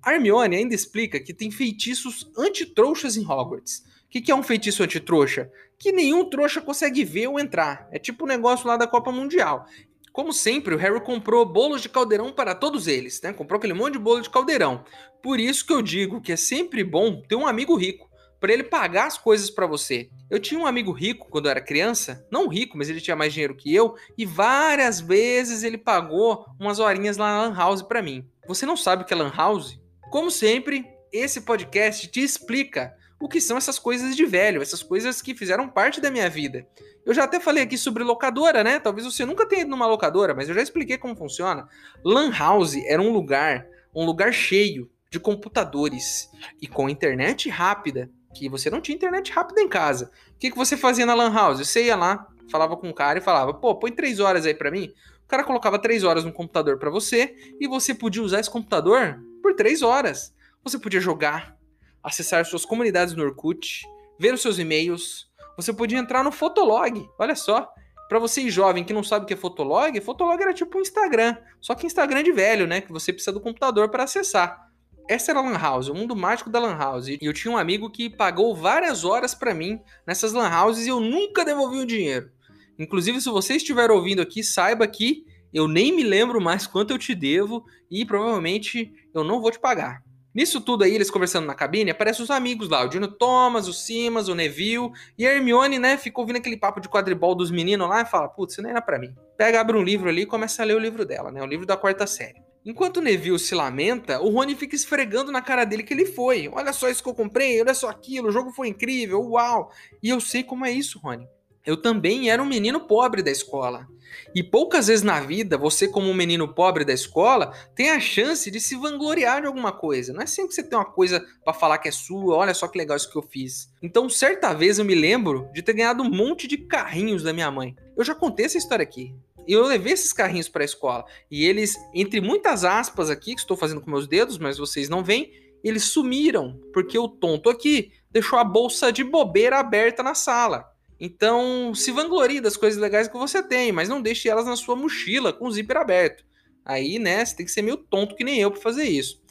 A 0.02 0.14
Hermione 0.14 0.56
ainda 0.56 0.74
explica 0.74 1.20
que 1.20 1.34
tem 1.34 1.52
feitiços 1.52 2.32
anti-trouxas 2.38 3.18
em 3.18 3.26
Hogwarts. 3.26 3.84
O 4.06 4.10
que, 4.10 4.22
que 4.22 4.32
é 4.32 4.36
um 4.36 4.42
feitiço 4.42 4.82
anti-trouxa? 4.82 5.52
Que 5.78 5.92
nenhum 5.92 6.30
trouxa 6.30 6.62
consegue 6.62 7.04
ver 7.04 7.28
ou 7.28 7.40
entrar. 7.40 7.88
É 7.92 8.00
tipo 8.00 8.24
o 8.24 8.26
um 8.26 8.30
negócio 8.30 8.66
lá 8.68 8.78
da 8.78 8.88
Copa 8.88 9.12
Mundial. 9.12 9.66
Como 10.14 10.34
sempre, 10.34 10.74
o 10.74 10.78
Harry 10.78 11.00
comprou 11.02 11.46
bolos 11.46 11.82
de 11.82 11.90
caldeirão 11.90 12.32
para 12.32 12.56
todos 12.56 12.88
eles, 12.88 13.22
né? 13.22 13.32
Comprou 13.32 13.60
aquele 13.60 13.76
monte 13.76 13.94
de 13.94 14.00
bolo 14.00 14.22
de 14.22 14.30
caldeirão. 14.30 14.84
Por 15.22 15.40
isso 15.40 15.64
que 15.64 15.74
eu 15.74 15.82
digo 15.82 16.22
que 16.22 16.32
é 16.32 16.36
sempre 16.36 16.84
bom 16.84 17.22
ter 17.22 17.36
um 17.36 17.46
amigo 17.46 17.76
rico, 17.76 18.07
para 18.40 18.54
ele 18.54 18.64
pagar 18.64 19.08
as 19.08 19.18
coisas 19.18 19.50
para 19.50 19.66
você. 19.66 20.10
Eu 20.30 20.40
tinha 20.40 20.60
um 20.60 20.66
amigo 20.66 20.92
rico 20.92 21.28
quando 21.30 21.46
eu 21.46 21.52
era 21.52 21.62
criança, 21.62 22.26
não 22.32 22.48
rico, 22.48 22.78
mas 22.78 22.90
ele 22.90 23.02
tinha 23.02 23.16
mais 23.16 23.34
dinheiro 23.34 23.56
que 23.56 23.74
eu, 23.74 23.96
e 24.18 24.26
várias 24.26 25.00
vezes 25.00 25.64
ele 25.64 25.78
pagou 25.78 26.46
umas 26.60 26.80
horinhas 26.80 27.18
lá 27.18 27.32
na 27.32 27.42
Lan 27.44 27.56
House 27.56 27.82
para 27.82 28.02
mim. 28.02 28.28
Você 28.48 28.66
não 28.66 28.78
sabe 28.78 29.04
o 29.04 29.06
que 29.06 29.14
é 29.14 29.18
Lan 29.18 29.34
House? 29.36 29.80
Como 30.12 30.32
sempre, 30.32 30.86
esse 31.12 31.42
podcast 31.42 32.08
te 32.08 32.22
explica 32.22 32.96
o 33.20 33.28
que 33.28 33.42
são 33.42 33.58
essas 33.58 33.80
coisas 33.80 34.16
de 34.16 34.26
velho, 34.26 34.62
essas 34.62 34.84
coisas 34.84 35.22
que 35.22 35.36
fizeram 35.36 35.68
parte 35.68 36.00
da 36.00 36.12
minha 36.12 36.30
vida. 36.30 36.68
Eu 37.06 37.14
já 37.14 37.24
até 37.24 37.40
falei 37.40 37.64
aqui 37.64 37.78
sobre 37.78 38.04
locadora, 38.04 38.64
né? 38.64 38.80
Talvez 38.80 39.06
você 39.06 39.26
nunca 39.26 39.46
tenha 39.48 39.62
ido 39.62 39.72
numa 39.72 39.88
locadora, 39.88 40.36
mas 40.36 40.48
eu 40.48 40.56
já 40.56 40.62
expliquei 40.62 40.98
como 40.98 41.16
funciona. 41.16 41.68
Lan 42.04 42.32
House 42.32 42.76
era 42.86 43.02
um 43.02 43.12
lugar, 43.12 43.66
um 43.96 44.06
lugar 44.06 44.32
cheio 44.34 44.90
de 45.10 45.20
computadores 45.20 46.30
e 46.62 46.68
com 46.68 46.90
internet 46.90 47.50
rápida, 47.50 48.10
que 48.38 48.50
você 48.50 48.70
não 48.70 48.80
tinha 48.80 48.96
internet 48.96 49.32
rápida 49.32 49.62
em 49.62 49.68
casa. 49.68 50.12
O 50.36 50.38
que, 50.38 50.52
que 50.52 50.58
você 50.58 50.78
fazia 50.78 51.06
na 51.06 51.14
Lan 51.14 51.34
House? 51.34 51.60
Você 51.60 51.86
ia 51.86 51.96
lá, 51.96 52.28
falava 52.52 52.78
com 52.78 52.90
o 52.90 52.94
cara 52.94 53.20
e 53.20 53.22
falava, 53.22 53.54
pô, 53.54 53.76
põe 53.76 53.92
três 53.92 54.20
horas 54.20 54.46
aí 54.46 54.54
para 54.54 54.70
mim. 54.70 54.94
O 55.24 55.28
cara 55.28 55.44
colocava 55.44 55.80
três 55.80 56.04
horas 56.04 56.24
no 56.24 56.32
computador 56.32 56.78
para 56.78 56.90
você 56.90 57.36
e 57.60 57.68
você 57.68 57.94
podia 57.94 58.24
usar 58.24 58.40
esse 58.40 58.50
computador 58.50 59.20
por 59.42 59.56
três 59.56 59.82
horas. 59.82 60.34
Você 60.64 60.80
podia 60.80 61.02
jogar, 61.02 61.58
acessar 62.04 62.46
suas 62.46 62.66
comunidades 62.66 63.14
no 63.14 63.24
Orkut, 63.24 63.86
ver 64.20 64.34
os 64.34 64.42
seus 64.42 64.60
e-mails. 64.60 65.30
Você 65.56 65.74
podia 65.74 65.98
entrar 65.98 66.24
no 66.24 66.32
Fotolog. 66.32 67.10
Olha 67.20 67.36
só. 67.36 67.68
Para 68.08 68.20
você 68.20 68.50
jovem 68.50 68.86
que 68.86 68.94
não 68.94 69.04
sabe 69.04 69.26
o 69.26 69.28
que 69.28 69.34
é 69.34 69.38
Fotolog, 69.38 70.00
Fotolog 70.00 70.42
era 70.42 70.54
tipo 70.54 70.78
um 70.78 70.82
Instagram. 70.82 71.36
Só 71.60 71.76
que 71.76 71.86
Instagram 71.86 72.24
de 72.24 72.32
velho, 72.32 72.66
né? 72.66 72.80
Que 72.80 72.92
você 72.92 73.12
precisa 73.12 73.34
do 73.34 73.42
computador 73.42 73.90
para 73.90 74.04
acessar. 74.04 74.67
Essa 75.10 75.32
era 75.32 75.40
a 75.40 75.42
Lan 75.42 75.58
House, 75.58 75.88
o 75.88 75.94
mundo 75.94 76.16
mágico 76.16 76.50
da 76.50 76.60
Lan 76.60 76.76
House. 76.78 77.08
E 77.08 77.18
eu 77.22 77.32
tinha 77.32 77.54
um 77.54 77.58
amigo 77.58 77.90
que 77.90 78.10
pagou 78.10 78.54
várias 78.54 79.06
horas 79.06 79.34
para 79.34 79.54
mim 79.54 79.80
nessas 80.06 80.34
Lan 80.34 80.50
Houses 80.50 80.86
e 80.86 80.90
eu 80.90 81.00
nunca 81.00 81.46
devolvi 81.46 81.80
o 81.80 81.86
dinheiro. 81.86 82.30
Inclusive, 82.78 83.22
se 83.22 83.30
você 83.30 83.56
estiver 83.56 83.90
ouvindo 83.90 84.22
aqui, 84.22 84.44
saiba 84.44 84.86
que 84.86 85.26
eu 85.54 85.68
nem 85.68 85.96
me 85.96 86.04
lembro 86.04 86.42
mais 86.42 86.68
quanto 86.68 86.92
eu 86.92 86.98
te 86.98 87.16
devo 87.16 87.66
e 87.90 88.06
provavelmente 88.06 88.92
eu 89.14 89.24
não 89.24 89.42
vou 89.42 89.50
te 89.50 89.60
pagar. 89.60 90.04
Nisso 90.36 90.62
tudo 90.62 90.84
aí, 90.84 90.94
eles 90.94 91.10
conversando 91.10 91.48
na 91.48 91.56
cabine, 91.56 91.90
aparecem 91.90 92.24
os 92.24 92.30
amigos 92.30 92.70
lá, 92.70 92.84
o 92.84 92.88
Dino 92.88 93.08
Thomas, 93.08 93.68
o 93.68 93.74
Simas, 93.74 94.28
o 94.28 94.36
Neville, 94.36 94.92
e 95.18 95.26
a 95.26 95.34
Hermione, 95.34 95.80
né, 95.80 95.98
ficou 95.98 96.24
ouvindo 96.24 96.36
aquele 96.36 96.56
papo 96.56 96.80
de 96.80 96.88
quadribol 96.88 97.34
dos 97.34 97.50
meninos 97.50 97.90
lá 97.90 98.04
e 98.04 98.06
fala, 98.06 98.28
putz, 98.28 98.54
isso 98.54 98.62
nem 98.62 98.70
era 98.70 98.82
pra 98.82 99.00
mim. 99.00 99.16
Pega, 99.36 99.60
abre 99.60 99.76
um 99.76 99.82
livro 99.82 100.10
ali 100.10 100.22
e 100.22 100.26
começa 100.28 100.62
a 100.62 100.66
ler 100.66 100.76
o 100.76 100.80
livro 100.80 101.04
dela, 101.08 101.32
né, 101.32 101.42
o 101.42 101.48
livro 101.48 101.66
da 101.66 101.76
quarta 101.76 102.06
série. 102.06 102.47
Enquanto 102.68 102.98
o 102.98 103.02
Neville 103.02 103.40
se 103.40 103.56
lamenta, 103.56 104.20
o 104.20 104.30
Rony 104.30 104.54
fica 104.54 104.76
esfregando 104.76 105.32
na 105.32 105.42
cara 105.42 105.64
dele 105.64 105.84
que 105.84 105.94
ele 105.94 106.06
foi. 106.06 106.50
Olha 106.50 106.74
só 106.74 106.90
isso 106.90 107.02
que 107.02 107.08
eu 107.08 107.16
comprei, 107.16 107.62
olha 107.62 107.74
só 107.74 107.88
aquilo, 107.88 108.28
o 108.28 108.32
jogo 108.32 108.52
foi 108.52 108.68
incrível, 108.68 109.22
uau! 109.22 109.72
E 110.04 110.10
eu 110.10 110.20
sei 110.20 110.44
como 110.44 110.66
é 110.66 110.72
isso, 110.72 111.00
Rony. 111.00 111.26
Eu 111.66 111.78
também 111.78 112.30
era 112.30 112.44
um 112.44 112.46
menino 112.46 112.82
pobre 112.82 113.24
da 113.24 113.32
escola. 113.32 113.88
E 114.36 114.44
poucas 114.44 114.88
vezes 114.88 115.02
na 115.02 115.22
vida, 115.22 115.58
você, 115.58 115.88
como 115.88 116.10
um 116.10 116.14
menino 116.14 116.54
pobre 116.54 116.84
da 116.84 116.92
escola, 116.92 117.54
tem 117.74 117.90
a 117.90 118.02
chance 118.02 118.52
de 118.52 118.60
se 118.60 118.76
vangloriar 118.76 119.40
de 119.40 119.48
alguma 119.48 119.72
coisa. 119.72 120.12
Não 120.12 120.22
é 120.22 120.26
sempre 120.26 120.50
que 120.50 120.56
você 120.56 120.64
tem 120.64 120.78
uma 120.78 120.84
coisa 120.84 121.26
para 121.46 121.54
falar 121.54 121.78
que 121.78 121.88
é 121.88 121.92
sua, 121.92 122.36
olha 122.36 122.54
só 122.54 122.68
que 122.68 122.78
legal 122.78 122.98
isso 122.98 123.10
que 123.10 123.18
eu 123.18 123.22
fiz. 123.22 123.70
Então, 123.82 124.10
certa 124.10 124.54
vez 124.54 124.78
eu 124.78 124.84
me 124.84 124.96
lembro 124.96 125.50
de 125.54 125.62
ter 125.62 125.72
ganhado 125.72 126.04
um 126.04 126.10
monte 126.10 126.48
de 126.48 126.58
carrinhos 126.58 127.24
da 127.24 127.32
minha 127.32 127.50
mãe. 127.50 127.78
Eu 127.96 128.04
já 128.04 128.14
contei 128.14 128.46
essa 128.46 128.58
história 128.58 128.84
aqui. 128.84 129.16
Eu 129.48 129.66
levei 129.66 129.94
esses 129.94 130.12
carrinhos 130.12 130.50
para 130.50 130.64
a 130.64 130.66
escola. 130.66 131.06
E 131.32 131.46
eles, 131.46 131.76
entre 131.94 132.20
muitas 132.20 132.64
aspas 132.64 133.10
aqui, 133.10 133.34
que 133.34 133.42
estou 133.42 133.56
fazendo 133.56 133.82
com 133.82 133.90
meus 133.90 134.08
dedos, 134.08 134.38
mas 134.38 134.58
vocês 134.58 134.90
não 134.90 135.04
veem, 135.04 135.32
eles 135.64 135.86
sumiram, 135.86 136.60
porque 136.74 136.98
o 136.98 137.08
tonto 137.08 137.50
aqui 137.50 137.92
deixou 138.12 138.38
a 138.40 138.44
bolsa 138.44 138.92
de 138.92 139.04
bobeira 139.04 139.60
aberta 139.60 140.04
na 140.04 140.14
sala. 140.14 140.70
Então, 141.00 141.74
se 141.76 141.92
vanglorie 141.92 142.42
das 142.42 142.58
coisas 142.58 142.80
legais 142.80 143.08
que 143.08 143.18
você 143.18 143.44
tem, 143.44 143.72
mas 143.72 143.88
não 143.88 144.02
deixe 144.02 144.28
elas 144.28 144.46
na 144.46 144.56
sua 144.56 144.76
mochila 144.76 145.32
com 145.32 145.48
o 145.48 145.52
zíper 145.52 145.78
aberto. 145.78 146.26
Aí, 146.66 147.00
né, 147.00 147.24
você 147.24 147.36
tem 147.36 147.46
que 147.46 147.52
ser 147.52 147.62
meio 147.62 147.78
tonto 147.78 148.16
que 148.16 148.24
nem 148.24 148.40
eu 148.40 148.52
para 148.52 148.60
fazer 148.60 148.84
isso. 148.84 149.22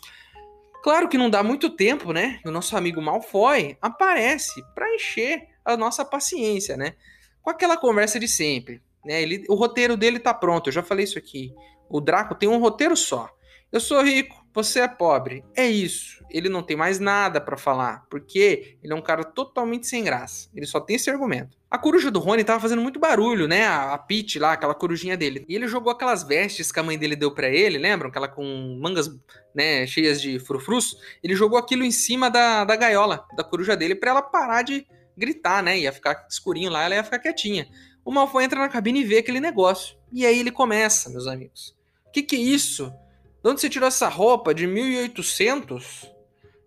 Claro 0.83 1.09
que 1.09 1.19
não 1.19 1.29
dá 1.29 1.43
muito 1.43 1.69
tempo, 1.69 2.13
né? 2.13 2.41
O 2.45 2.51
nosso 2.51 2.77
amigo 2.77 3.03
Malfoy 3.03 3.77
aparece 3.83 4.63
para 4.73 4.95
encher 4.95 5.49
a 5.65 5.77
nossa 5.77 6.05
paciência, 6.05 6.77
né? 6.77 6.95
Com 7.43 7.51
aquela 7.51 7.77
conversa 7.77 8.21
de 8.21 8.29
sempre, 8.29 8.81
né? 9.07 9.23
Ele, 9.23 9.45
o 9.49 9.55
roteiro 9.55 9.97
dele 9.97 10.19
tá 10.19 10.35
pronto, 10.35 10.69
eu 10.69 10.73
já 10.73 10.83
falei 10.83 11.05
isso 11.05 11.19
aqui. 11.19 11.53
O 11.89 12.01
Draco 12.01 12.35
tem 12.35 12.49
um 12.49 12.59
roteiro 12.59 12.97
só. 12.97 13.31
Eu 13.73 13.81
sou 13.81 14.03
rico, 14.03 14.47
você 14.55 14.81
é 14.81 14.89
pobre. 14.89 15.45
É 15.55 15.67
isso. 15.67 16.25
Ele 16.31 16.49
não 16.49 16.63
tem 16.63 16.77
mais 16.77 16.99
nada 16.99 17.41
para 17.41 17.57
falar, 17.57 18.05
porque 18.09 18.79
ele 18.83 18.93
é 18.93 18.97
um 18.97 19.03
cara 19.03 19.23
totalmente 19.25 19.87
sem 19.87 20.03
graça. 20.03 20.49
Ele 20.55 20.67
só 20.67 20.81
tem 20.81 20.97
esse 20.97 21.11
argumento. 21.11 21.57
A 21.71 21.77
coruja 21.77 22.11
do 22.11 22.21
Rony 22.21 22.45
tava 22.45 22.61
fazendo 22.61 22.81
muito 22.81 22.99
barulho, 22.99 23.47
né? 23.47 23.67
A, 23.67 23.93
a 23.93 23.99
Pete 23.99 24.39
lá, 24.39 24.53
aquela 24.53 24.75
corujinha 24.75 25.17
dele. 25.17 25.45
E 25.49 25.55
ele 25.55 25.67
jogou 25.69 25.93
aquelas 25.93 26.23
vestes 26.23 26.73
que 26.73 26.81
a 26.81 26.83
mãe 26.83 26.97
dele 26.97 27.17
deu 27.17 27.35
para 27.35 27.49
ele, 27.49 27.77
lembram? 27.77 28.09
Aquela 28.09 28.29
com 28.29 28.79
mangas, 28.81 29.11
né, 29.55 29.87
cheias 29.87 30.23
de 30.23 30.39
frufrus. 30.39 30.97
Ele 31.23 31.35
jogou 31.35 31.59
aquilo 31.59 31.85
em 31.85 31.91
cima 31.91 32.31
da, 32.31 32.65
da 32.65 32.77
gaiola 32.77 33.27
da 33.37 33.45
coruja 33.45 33.77
dele 33.77 33.95
para 33.95 34.11
ela 34.11 34.23
parar 34.23 34.63
de 34.63 34.87
gritar, 35.17 35.63
né? 35.63 35.79
Ia 35.81 35.93
ficar 35.93 36.27
escurinho 36.31 36.71
lá, 36.71 36.85
ela 36.85 36.95
ia 36.95 37.05
ficar 37.05 37.19
quietinha. 37.19 37.67
O 38.07 38.13
Malfoy 38.13 38.45
entra 38.45 38.61
na 38.61 38.69
cabine 38.69 39.01
e 39.01 39.05
vê 39.05 39.19
aquele 39.19 39.41
negócio. 39.41 39.97
E 40.13 40.25
aí 40.25 40.39
ele 40.39 40.53
começa, 40.53 41.11
meus 41.11 41.27
amigos. 41.27 41.75
O 42.07 42.13
que, 42.13 42.23
que 42.23 42.37
é 42.37 42.39
isso? 42.39 42.95
De 43.43 43.51
onde 43.51 43.61
você 43.61 43.69
tirou 43.69 43.89
essa 43.89 44.07
roupa 44.07 44.55
de 44.55 44.65
1800? 44.65 46.09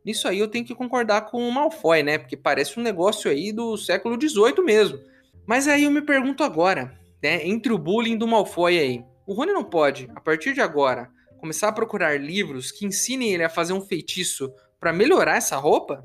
Nisso 0.03 0.27
aí 0.27 0.37
eu 0.37 0.49
tenho 0.49 0.65
que 0.65 0.75
concordar 0.75 1.21
com 1.21 1.47
o 1.47 1.49
Malfoy, 1.49 2.03
né? 2.03 2.17
Porque 2.17 2.35
parece 2.35 2.77
um 2.77 2.83
negócio 2.83 3.31
aí 3.31 3.53
do 3.53 3.77
século 3.77 4.19
XVIII 4.19 4.61
mesmo. 4.65 4.99
Mas 5.47 5.65
aí 5.65 5.85
eu 5.85 5.91
me 5.91 6.01
pergunto 6.01 6.43
agora, 6.43 6.99
né? 7.23 7.47
Entre 7.47 7.71
o 7.71 7.77
bullying 7.77 8.17
do 8.17 8.27
Malfoy 8.27 8.77
aí, 8.77 9.05
o 9.25 9.33
Rony 9.33 9.53
não 9.53 9.63
pode, 9.63 10.11
a 10.13 10.19
partir 10.19 10.53
de 10.53 10.59
agora, 10.59 11.09
começar 11.37 11.69
a 11.69 11.73
procurar 11.73 12.19
livros 12.19 12.69
que 12.69 12.85
ensinem 12.85 13.33
ele 13.33 13.45
a 13.45 13.49
fazer 13.49 13.71
um 13.71 13.79
feitiço 13.79 14.51
para 14.77 14.91
melhorar 14.91 15.37
essa 15.37 15.55
roupa? 15.55 16.03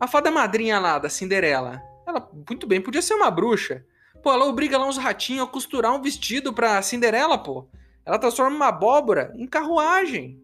A 0.00 0.08
fada 0.08 0.32
madrinha 0.32 0.80
lá 0.80 0.98
da 0.98 1.08
Cinderela, 1.08 1.80
ela 2.04 2.28
muito 2.50 2.66
bem 2.66 2.80
podia 2.80 3.00
ser 3.00 3.14
uma 3.14 3.30
bruxa. 3.30 3.84
Pô, 4.24 4.32
ela 4.32 4.46
obriga 4.46 4.78
lá 4.78 4.86
uns 4.88 4.96
ratinhos 4.96 5.46
a 5.46 5.50
costurar 5.50 5.94
um 5.94 6.00
vestido 6.00 6.50
pra 6.50 6.80
Cinderela, 6.80 7.36
pô. 7.36 7.68
Ela 8.06 8.18
transforma 8.18 8.56
uma 8.56 8.68
abóbora 8.68 9.34
em 9.36 9.46
carruagem. 9.46 10.42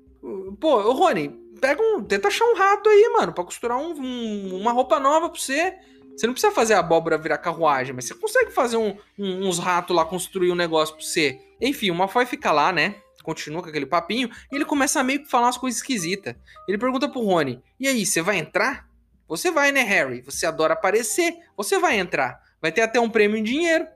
Pô, 0.60 0.82
ô 0.82 0.92
Rony, 0.92 1.30
pega 1.58 1.82
um. 1.82 2.04
Tenta 2.04 2.28
achar 2.28 2.44
um 2.44 2.54
rato 2.54 2.90
aí, 2.90 3.10
mano, 3.18 3.32
pra 3.32 3.42
costurar 3.42 3.78
um, 3.78 3.94
um, 3.94 4.60
uma 4.60 4.70
roupa 4.70 5.00
nova 5.00 5.30
pra 5.30 5.40
você. 5.40 5.78
Você 6.14 6.26
não 6.26 6.34
precisa 6.34 6.52
fazer 6.52 6.74
a 6.74 6.80
abóbora 6.80 7.16
virar 7.16 7.38
carruagem, 7.38 7.94
mas 7.94 8.04
você 8.04 8.14
consegue 8.14 8.50
fazer 8.50 8.76
um, 8.76 8.94
uns 9.18 9.58
ratos 9.58 9.96
lá, 9.96 10.04
construir 10.04 10.52
um 10.52 10.56
negócio 10.56 10.94
pra 10.94 11.02
você. 11.02 11.40
Enfim, 11.58 11.90
o 11.90 11.94
Malfoy 11.94 12.26
fica 12.26 12.52
lá, 12.52 12.70
né? 12.70 12.96
Continua 13.22 13.62
com 13.62 13.70
aquele 13.70 13.86
papinho 13.86 14.28
e 14.52 14.56
ele 14.56 14.66
começa 14.66 15.00
a 15.00 15.02
meio 15.02 15.22
que 15.22 15.30
falar 15.30 15.46
umas 15.46 15.56
coisas 15.56 15.80
esquisitas. 15.80 16.36
Ele 16.68 16.76
pergunta 16.76 17.08
pro 17.08 17.22
Rony: 17.22 17.62
E 17.80 17.88
aí, 17.88 18.04
você 18.04 18.20
vai 18.20 18.36
entrar? 18.36 18.86
Você 19.26 19.50
vai, 19.50 19.72
né, 19.72 19.80
Harry? 19.80 20.20
Você 20.20 20.44
adora 20.44 20.74
aparecer. 20.74 21.34
Você 21.56 21.78
vai 21.78 21.98
entrar. 21.98 22.49
Vai 22.60 22.72
ter 22.72 22.82
até 22.82 23.00
um 23.00 23.08
prêmio 23.08 23.36
em 23.36 23.42
dinheiro. 23.42 23.86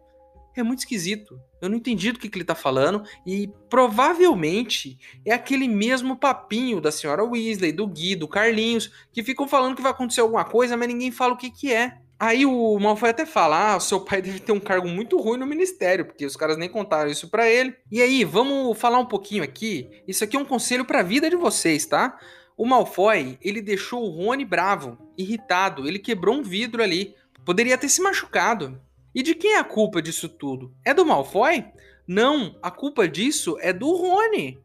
É 0.57 0.63
muito 0.63 0.81
esquisito. 0.81 1.39
Eu 1.61 1.69
não 1.69 1.77
entendi 1.77 2.13
do 2.13 2.19
que, 2.19 2.29
que 2.29 2.39
ele 2.39 2.45
tá 2.45 2.55
falando. 2.55 3.03
E 3.27 3.51
provavelmente 3.69 4.99
é 5.25 5.33
aquele 5.33 5.67
mesmo 5.67 6.17
papinho 6.17 6.81
da 6.81 6.93
senhora 6.93 7.25
Weasley, 7.25 7.73
do 7.73 7.87
Gui, 7.87 8.15
do 8.15 8.29
Carlinhos, 8.29 8.93
que 9.13 9.23
ficam 9.23 9.49
falando 9.49 9.75
que 9.75 9.83
vai 9.83 9.91
acontecer 9.91 10.21
alguma 10.21 10.45
coisa, 10.45 10.77
mas 10.77 10.89
ninguém 10.89 11.11
fala 11.11 11.35
o 11.35 11.37
que, 11.37 11.51
que 11.51 11.73
é. 11.73 11.99
Aí 12.19 12.47
o 12.47 12.79
Malfoy 12.79 13.11
até 13.11 13.27
fala: 13.27 13.75
ah, 13.75 13.81
seu 13.81 14.01
pai 14.01 14.23
deve 14.23 14.41
ter 14.41 14.53
um 14.53 14.61
cargo 14.61 14.89
muito 14.89 15.19
ruim 15.19 15.39
no 15.39 15.47
ministério, 15.47 16.05
porque 16.07 16.25
os 16.25 16.37
caras 16.37 16.57
nem 16.57 16.69
contaram 16.69 17.11
isso 17.11 17.29
para 17.29 17.49
ele. 17.49 17.75
E 17.91 18.01
aí, 18.01 18.25
vamos 18.25 18.79
falar 18.79 18.99
um 18.99 19.07
pouquinho 19.07 19.43
aqui. 19.43 19.91
Isso 20.07 20.25
aqui 20.25 20.37
é 20.37 20.41
um 20.41 20.45
conselho 20.45 20.85
para 20.85 21.01
a 21.01 21.03
vida 21.03 21.29
de 21.29 21.37
vocês, 21.37 21.85
tá? 21.85 22.19
O 22.57 22.65
Malfoy, 22.65 23.37
ele 23.43 23.61
deixou 23.61 24.05
o 24.05 24.11
Rony 24.11 24.45
bravo, 24.45 24.97
irritado, 25.19 25.89
ele 25.89 25.99
quebrou 25.99 26.37
um 26.37 26.43
vidro 26.43 26.83
ali. 26.83 27.15
Poderia 27.45 27.79
ter 27.79 27.89
se 27.89 28.01
machucado. 28.01 28.81
E 29.15 29.23
de 29.23 29.35
quem 29.35 29.53
é 29.53 29.59
a 29.59 29.65
culpa 29.65 30.03
disso 30.03 30.29
tudo? 30.29 30.75
É 30.85 30.93
do 30.93 31.07
Malfoy? 31.07 31.65
Não, 32.07 32.59
a 32.63 32.71
culpa 32.71 33.07
disso 33.09 33.57
é 33.61 33.73
do 33.73 33.93
Rony. 33.95 34.59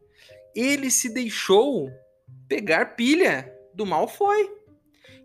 Ele 0.54 0.90
se 0.90 1.08
deixou 1.08 1.90
pegar 2.48 2.96
pilha 2.96 3.52
do 3.74 3.86
Malfoy. 3.86 4.50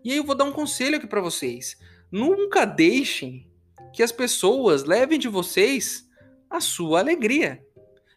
E 0.04 0.12
aí 0.12 0.18
eu 0.18 0.24
vou 0.24 0.34
dar 0.34 0.44
um 0.44 0.52
conselho 0.52 0.96
aqui 0.96 1.06
para 1.06 1.20
vocês. 1.20 1.76
Nunca 2.10 2.64
deixem 2.64 3.50
que 3.92 4.02
as 4.02 4.12
pessoas 4.12 4.84
levem 4.84 5.18
de 5.18 5.28
vocês 5.28 6.08
a 6.48 6.60
sua 6.60 7.00
alegria. 7.00 7.64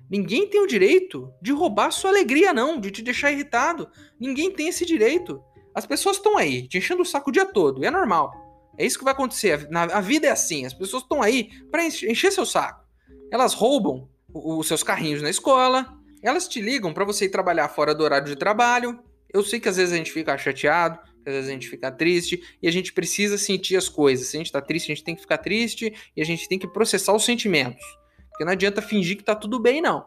Ninguém 0.09 0.47
tem 0.47 0.61
o 0.61 0.67
direito 0.67 1.31
de 1.41 1.51
roubar 1.51 1.91
sua 1.91 2.09
alegria, 2.09 2.53
não, 2.53 2.79
de 2.79 2.91
te 2.91 3.01
deixar 3.01 3.31
irritado. 3.31 3.89
Ninguém 4.19 4.51
tem 4.51 4.67
esse 4.67 4.85
direito. 4.85 5.43
As 5.73 5.85
pessoas 5.85 6.17
estão 6.17 6.37
aí, 6.37 6.67
te 6.67 6.77
enchendo 6.77 7.03
o 7.03 7.05
saco 7.05 7.29
o 7.29 7.33
dia 7.33 7.45
todo, 7.45 7.83
e 7.83 7.87
é 7.87 7.91
normal. 7.91 8.48
É 8.77 8.85
isso 8.85 8.97
que 8.97 9.03
vai 9.03 9.13
acontecer. 9.13 9.67
A, 9.73 10.01
vida 10.01 10.27
é 10.27 10.31
assim. 10.31 10.65
As 10.65 10.73
pessoas 10.73 11.03
estão 11.03 11.21
aí 11.21 11.49
para 11.69 11.85
encher 11.85 12.31
seu 12.31 12.45
saco. 12.45 12.85
Elas 13.31 13.53
roubam 13.53 14.09
os 14.33 14.67
seus 14.67 14.83
carrinhos 14.83 15.21
na 15.21 15.29
escola. 15.29 15.97
Elas 16.21 16.47
te 16.47 16.61
ligam 16.61 16.93
para 16.93 17.05
você 17.05 17.25
ir 17.25 17.29
trabalhar 17.29 17.69
fora 17.69 17.93
do 17.93 18.03
horário 18.03 18.27
de 18.27 18.35
trabalho. 18.35 18.99
Eu 19.33 19.43
sei 19.43 19.59
que 19.59 19.69
às 19.69 19.77
vezes 19.77 19.93
a 19.93 19.97
gente 19.97 20.11
fica 20.11 20.37
chateado, 20.37 20.99
às 21.25 21.33
vezes 21.33 21.49
a 21.49 21.53
gente 21.53 21.69
fica 21.69 21.91
triste 21.91 22.41
e 22.61 22.67
a 22.67 22.71
gente 22.71 22.93
precisa 22.93 23.37
sentir 23.37 23.75
as 23.75 23.87
coisas. 23.87 24.27
Se 24.27 24.37
a 24.37 24.39
gente 24.39 24.51
tá 24.51 24.61
triste, 24.61 24.91
a 24.91 24.95
gente 24.95 25.03
tem 25.03 25.15
que 25.15 25.21
ficar 25.21 25.37
triste 25.37 25.93
e 26.15 26.21
a 26.21 26.25
gente 26.25 26.47
tem 26.47 26.57
que 26.57 26.67
processar 26.67 27.13
os 27.13 27.23
sentimentos. 27.23 27.83
Porque 28.29 28.43
não 28.43 28.53
adianta 28.53 28.81
fingir 28.81 29.17
que 29.17 29.23
tá 29.23 29.35
tudo 29.35 29.59
bem, 29.59 29.81
não. 29.81 30.05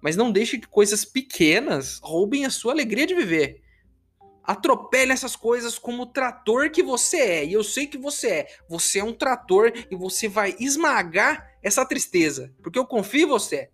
Mas 0.00 0.16
não 0.16 0.32
deixe 0.32 0.58
que 0.58 0.66
coisas 0.66 1.04
pequenas 1.04 1.98
roubem 2.02 2.44
a 2.44 2.50
sua 2.50 2.72
alegria 2.72 3.06
de 3.06 3.14
viver. 3.14 3.60
Atropele 4.48 5.12
essas 5.12 5.36
coisas 5.36 5.78
como 5.78 6.04
o 6.04 6.06
trator 6.06 6.70
que 6.70 6.82
você 6.82 7.18
é. 7.18 7.44
E 7.44 7.52
eu 7.52 7.62
sei 7.62 7.86
que 7.86 7.98
você 7.98 8.28
é. 8.28 8.46
Você 8.66 9.00
é 9.00 9.04
um 9.04 9.12
trator 9.12 9.70
e 9.90 9.94
você 9.94 10.26
vai 10.26 10.56
esmagar 10.58 11.52
essa 11.62 11.84
tristeza. 11.84 12.50
Porque 12.62 12.78
eu 12.78 12.86
confio 12.86 13.26
em 13.26 13.28
você. 13.28 13.68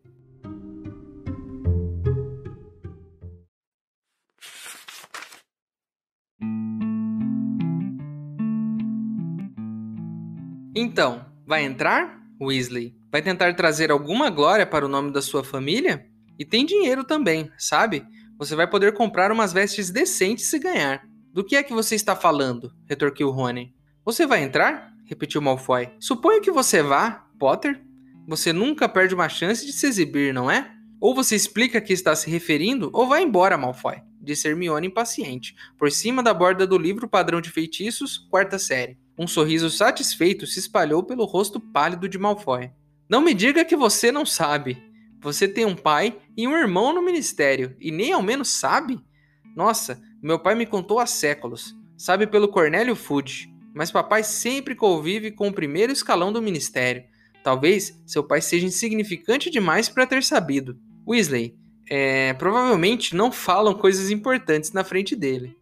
Então, 10.74 11.24
vai 11.46 11.62
entrar, 11.62 12.20
Weasley? 12.42 12.96
Vai 13.12 13.22
tentar 13.22 13.54
trazer 13.54 13.92
alguma 13.92 14.28
glória 14.28 14.66
para 14.66 14.84
o 14.84 14.88
nome 14.88 15.12
da 15.12 15.22
sua 15.22 15.44
família? 15.44 16.04
E 16.36 16.44
tem 16.44 16.66
dinheiro 16.66 17.04
também, 17.04 17.48
sabe? 17.56 18.04
Você 18.38 18.56
vai 18.56 18.68
poder 18.68 18.94
comprar 18.94 19.30
umas 19.30 19.52
vestes 19.52 19.90
decentes 19.90 20.46
se 20.46 20.58
ganhar. 20.58 21.06
Do 21.32 21.44
que 21.44 21.56
é 21.56 21.62
que 21.62 21.72
você 21.72 21.94
está 21.94 22.16
falando? 22.16 22.72
retorquiu 22.88 23.30
Rony. 23.30 23.74
Você 24.04 24.26
vai 24.26 24.42
entrar? 24.42 24.92
repetiu 25.04 25.40
Malfoy. 25.40 25.90
Suponho 26.00 26.40
que 26.40 26.50
você 26.50 26.82
vá, 26.82 27.26
Potter. 27.38 27.80
Você 28.26 28.52
nunca 28.52 28.88
perde 28.88 29.14
uma 29.14 29.28
chance 29.28 29.64
de 29.64 29.72
se 29.72 29.86
exibir, 29.86 30.32
não 30.32 30.50
é? 30.50 30.70
Ou 31.00 31.14
você 31.14 31.36
explica 31.36 31.80
que 31.80 31.92
está 31.92 32.16
se 32.16 32.30
referindo, 32.30 32.90
ou 32.92 33.06
vai 33.06 33.22
embora, 33.22 33.58
Malfoy, 33.58 33.96
disse 34.20 34.48
Hermione 34.48 34.86
impaciente, 34.86 35.54
por 35.78 35.90
cima 35.90 36.22
da 36.22 36.32
borda 36.32 36.66
do 36.66 36.78
livro 36.78 37.06
Padrão 37.06 37.40
de 37.40 37.50
Feitiços, 37.50 38.26
quarta 38.30 38.58
série. 38.58 38.98
Um 39.18 39.26
sorriso 39.26 39.68
satisfeito 39.68 40.46
se 40.46 40.58
espalhou 40.58 41.02
pelo 41.02 41.24
rosto 41.24 41.60
pálido 41.60 42.08
de 42.08 42.18
Malfoy. 42.18 42.70
Não 43.08 43.20
me 43.20 43.34
diga 43.34 43.64
que 43.64 43.76
você 43.76 44.10
não 44.10 44.24
sabe, 44.24 44.82
você 45.24 45.48
tem 45.48 45.64
um 45.64 45.74
pai 45.74 46.18
e 46.36 46.46
um 46.46 46.54
irmão 46.54 46.92
no 46.92 47.02
ministério 47.02 47.74
e 47.80 47.90
nem 47.90 48.12
ao 48.12 48.22
menos 48.22 48.48
sabe? 48.50 49.00
Nossa, 49.56 49.98
meu 50.22 50.38
pai 50.38 50.54
me 50.54 50.66
contou 50.66 50.98
há 50.98 51.06
séculos. 51.06 51.74
Sabe 51.96 52.26
pelo 52.26 52.46
Cornélio 52.46 52.94
Fudge. 52.94 53.48
Mas 53.74 53.90
papai 53.90 54.22
sempre 54.22 54.74
convive 54.74 55.30
com 55.30 55.48
o 55.48 55.52
primeiro 55.52 55.90
escalão 55.90 56.30
do 56.30 56.42
ministério. 56.42 57.04
Talvez 57.42 57.98
seu 58.06 58.22
pai 58.22 58.42
seja 58.42 58.66
insignificante 58.66 59.48
demais 59.48 59.88
para 59.88 60.06
ter 60.06 60.22
sabido. 60.22 60.78
Weasley, 61.08 61.56
é, 61.88 62.34
provavelmente 62.34 63.16
não 63.16 63.32
falam 63.32 63.72
coisas 63.72 64.10
importantes 64.10 64.72
na 64.72 64.84
frente 64.84 65.16
dele. 65.16 65.56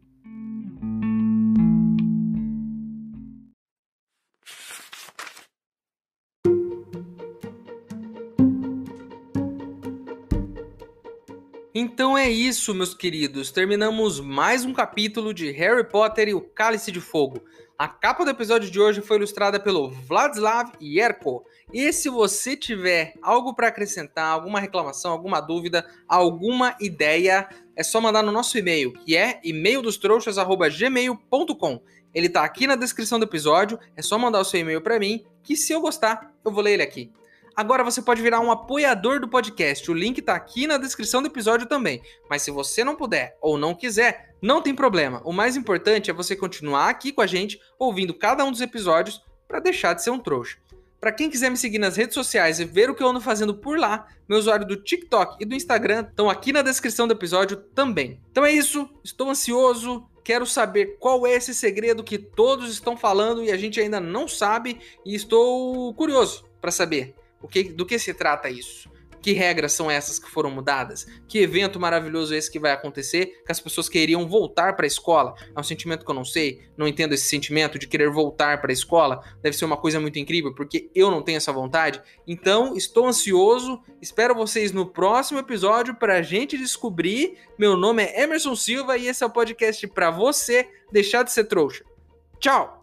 Então 11.74 12.18
é 12.18 12.30
isso, 12.30 12.74
meus 12.74 12.92
queridos. 12.92 13.50
Terminamos 13.50 14.20
mais 14.20 14.62
um 14.62 14.74
capítulo 14.74 15.32
de 15.32 15.50
Harry 15.52 15.88
Potter 15.88 16.28
e 16.28 16.34
o 16.34 16.40
Cálice 16.42 16.92
de 16.92 17.00
Fogo. 17.00 17.42
A 17.78 17.88
capa 17.88 18.26
do 18.26 18.30
episódio 18.30 18.70
de 18.70 18.78
hoje 18.78 19.00
foi 19.00 19.16
ilustrada 19.16 19.58
pelo 19.58 19.88
Vladislav 19.88 20.70
Yerko. 20.82 21.46
E 21.72 21.90
se 21.90 22.10
você 22.10 22.54
tiver 22.54 23.14
algo 23.22 23.54
para 23.54 23.68
acrescentar, 23.68 24.26
alguma 24.26 24.60
reclamação, 24.60 25.12
alguma 25.12 25.40
dúvida, 25.40 25.86
alguma 26.06 26.76
ideia, 26.78 27.48
é 27.74 27.82
só 27.82 28.02
mandar 28.02 28.22
no 28.22 28.32
nosso 28.32 28.58
e-mail, 28.58 28.92
que 28.92 29.16
é 29.16 29.40
e-maildostrouxas@gmail.com. 29.42 31.82
Ele 32.14 32.26
está 32.26 32.44
aqui 32.44 32.66
na 32.66 32.76
descrição 32.76 33.18
do 33.18 33.24
episódio, 33.24 33.78
é 33.96 34.02
só 34.02 34.18
mandar 34.18 34.40
o 34.40 34.44
seu 34.44 34.60
e-mail 34.60 34.82
para 34.82 34.98
mim, 34.98 35.24
que 35.42 35.56
se 35.56 35.72
eu 35.72 35.80
gostar, 35.80 36.34
eu 36.44 36.52
vou 36.52 36.62
ler 36.62 36.74
ele 36.74 36.82
aqui. 36.82 37.10
Agora 37.54 37.84
você 37.84 38.00
pode 38.00 38.22
virar 38.22 38.40
um 38.40 38.50
apoiador 38.50 39.20
do 39.20 39.28
podcast. 39.28 39.90
O 39.90 39.94
link 39.94 40.22
tá 40.22 40.34
aqui 40.34 40.66
na 40.66 40.78
descrição 40.78 41.20
do 41.20 41.28
episódio 41.28 41.66
também. 41.66 42.02
Mas 42.28 42.42
se 42.42 42.50
você 42.50 42.82
não 42.82 42.96
puder 42.96 43.36
ou 43.40 43.58
não 43.58 43.74
quiser, 43.74 44.34
não 44.40 44.62
tem 44.62 44.74
problema. 44.74 45.20
O 45.24 45.32
mais 45.32 45.54
importante 45.56 46.10
é 46.10 46.14
você 46.14 46.34
continuar 46.34 46.88
aqui 46.88 47.12
com 47.12 47.20
a 47.20 47.26
gente, 47.26 47.60
ouvindo 47.78 48.14
cada 48.14 48.44
um 48.44 48.50
dos 48.50 48.60
episódios 48.60 49.22
para 49.46 49.60
deixar 49.60 49.92
de 49.92 50.02
ser 50.02 50.10
um 50.10 50.18
trouxa. 50.18 50.56
Para 50.98 51.12
quem 51.12 51.28
quiser 51.28 51.50
me 51.50 51.56
seguir 51.56 51.78
nas 51.78 51.96
redes 51.96 52.14
sociais 52.14 52.60
e 52.60 52.64
ver 52.64 52.88
o 52.88 52.94
que 52.94 53.02
eu 53.02 53.08
ando 53.08 53.20
fazendo 53.20 53.54
por 53.54 53.76
lá, 53.76 54.06
meu 54.28 54.38
usuário 54.38 54.66
do 54.66 54.76
TikTok 54.76 55.36
e 55.40 55.44
do 55.44 55.54
Instagram 55.54 56.06
estão 56.08 56.30
aqui 56.30 56.52
na 56.52 56.62
descrição 56.62 57.06
do 57.08 57.12
episódio 57.12 57.56
também. 57.56 58.20
Então 58.30 58.46
é 58.46 58.52
isso, 58.52 58.88
estou 59.04 59.28
ansioso, 59.28 60.08
quero 60.22 60.46
saber 60.46 60.96
qual 61.00 61.26
é 61.26 61.32
esse 61.32 61.54
segredo 61.54 62.04
que 62.04 62.18
todos 62.18 62.72
estão 62.72 62.96
falando 62.96 63.42
e 63.42 63.50
a 63.50 63.56
gente 63.56 63.80
ainda 63.80 64.00
não 64.00 64.28
sabe 64.28 64.78
e 65.04 65.14
estou 65.14 65.92
curioso 65.94 66.44
para 66.60 66.70
saber 66.70 67.16
o 67.42 67.48
que, 67.48 67.64
do 67.64 67.84
que 67.84 67.98
se 67.98 68.14
trata 68.14 68.48
isso. 68.48 68.90
Que 69.22 69.32
regras 69.32 69.72
são 69.72 69.88
essas 69.88 70.18
que 70.18 70.28
foram 70.28 70.50
mudadas? 70.50 71.06
Que 71.28 71.38
evento 71.38 71.78
maravilhoso 71.78 72.34
é 72.34 72.38
esse 72.38 72.50
que 72.50 72.58
vai 72.58 72.72
acontecer? 72.72 73.40
Que 73.46 73.52
as 73.52 73.60
pessoas 73.60 73.88
queriam 73.88 74.26
voltar 74.28 74.74
para 74.74 74.84
a 74.84 74.86
escola? 74.86 75.34
É 75.54 75.60
um 75.60 75.62
sentimento 75.62 76.04
que 76.04 76.10
eu 76.10 76.14
não 76.14 76.24
sei, 76.24 76.60
não 76.76 76.88
entendo 76.88 77.12
esse 77.12 77.28
sentimento 77.28 77.78
de 77.78 77.86
querer 77.86 78.10
voltar 78.10 78.60
para 78.60 78.72
a 78.72 78.74
escola. 78.74 79.22
Deve 79.40 79.56
ser 79.56 79.64
uma 79.64 79.76
coisa 79.76 80.00
muito 80.00 80.18
incrível, 80.18 80.52
porque 80.52 80.90
eu 80.92 81.08
não 81.08 81.22
tenho 81.22 81.36
essa 81.36 81.52
vontade. 81.52 82.02
Então, 82.26 82.76
estou 82.76 83.06
ansioso. 83.06 83.80
Espero 84.00 84.34
vocês 84.34 84.72
no 84.72 84.86
próximo 84.86 85.38
episódio 85.38 85.94
para 85.94 86.18
a 86.18 86.22
gente 86.22 86.58
descobrir. 86.58 87.38
Meu 87.56 87.76
nome 87.76 88.02
é 88.02 88.24
Emerson 88.24 88.56
Silva 88.56 88.98
e 88.98 89.06
esse 89.06 89.22
é 89.22 89.26
o 89.26 89.30
podcast 89.30 89.86
para 89.86 90.10
você 90.10 90.68
deixar 90.90 91.22
de 91.22 91.30
ser 91.30 91.44
trouxa. 91.44 91.84
Tchau! 92.40 92.81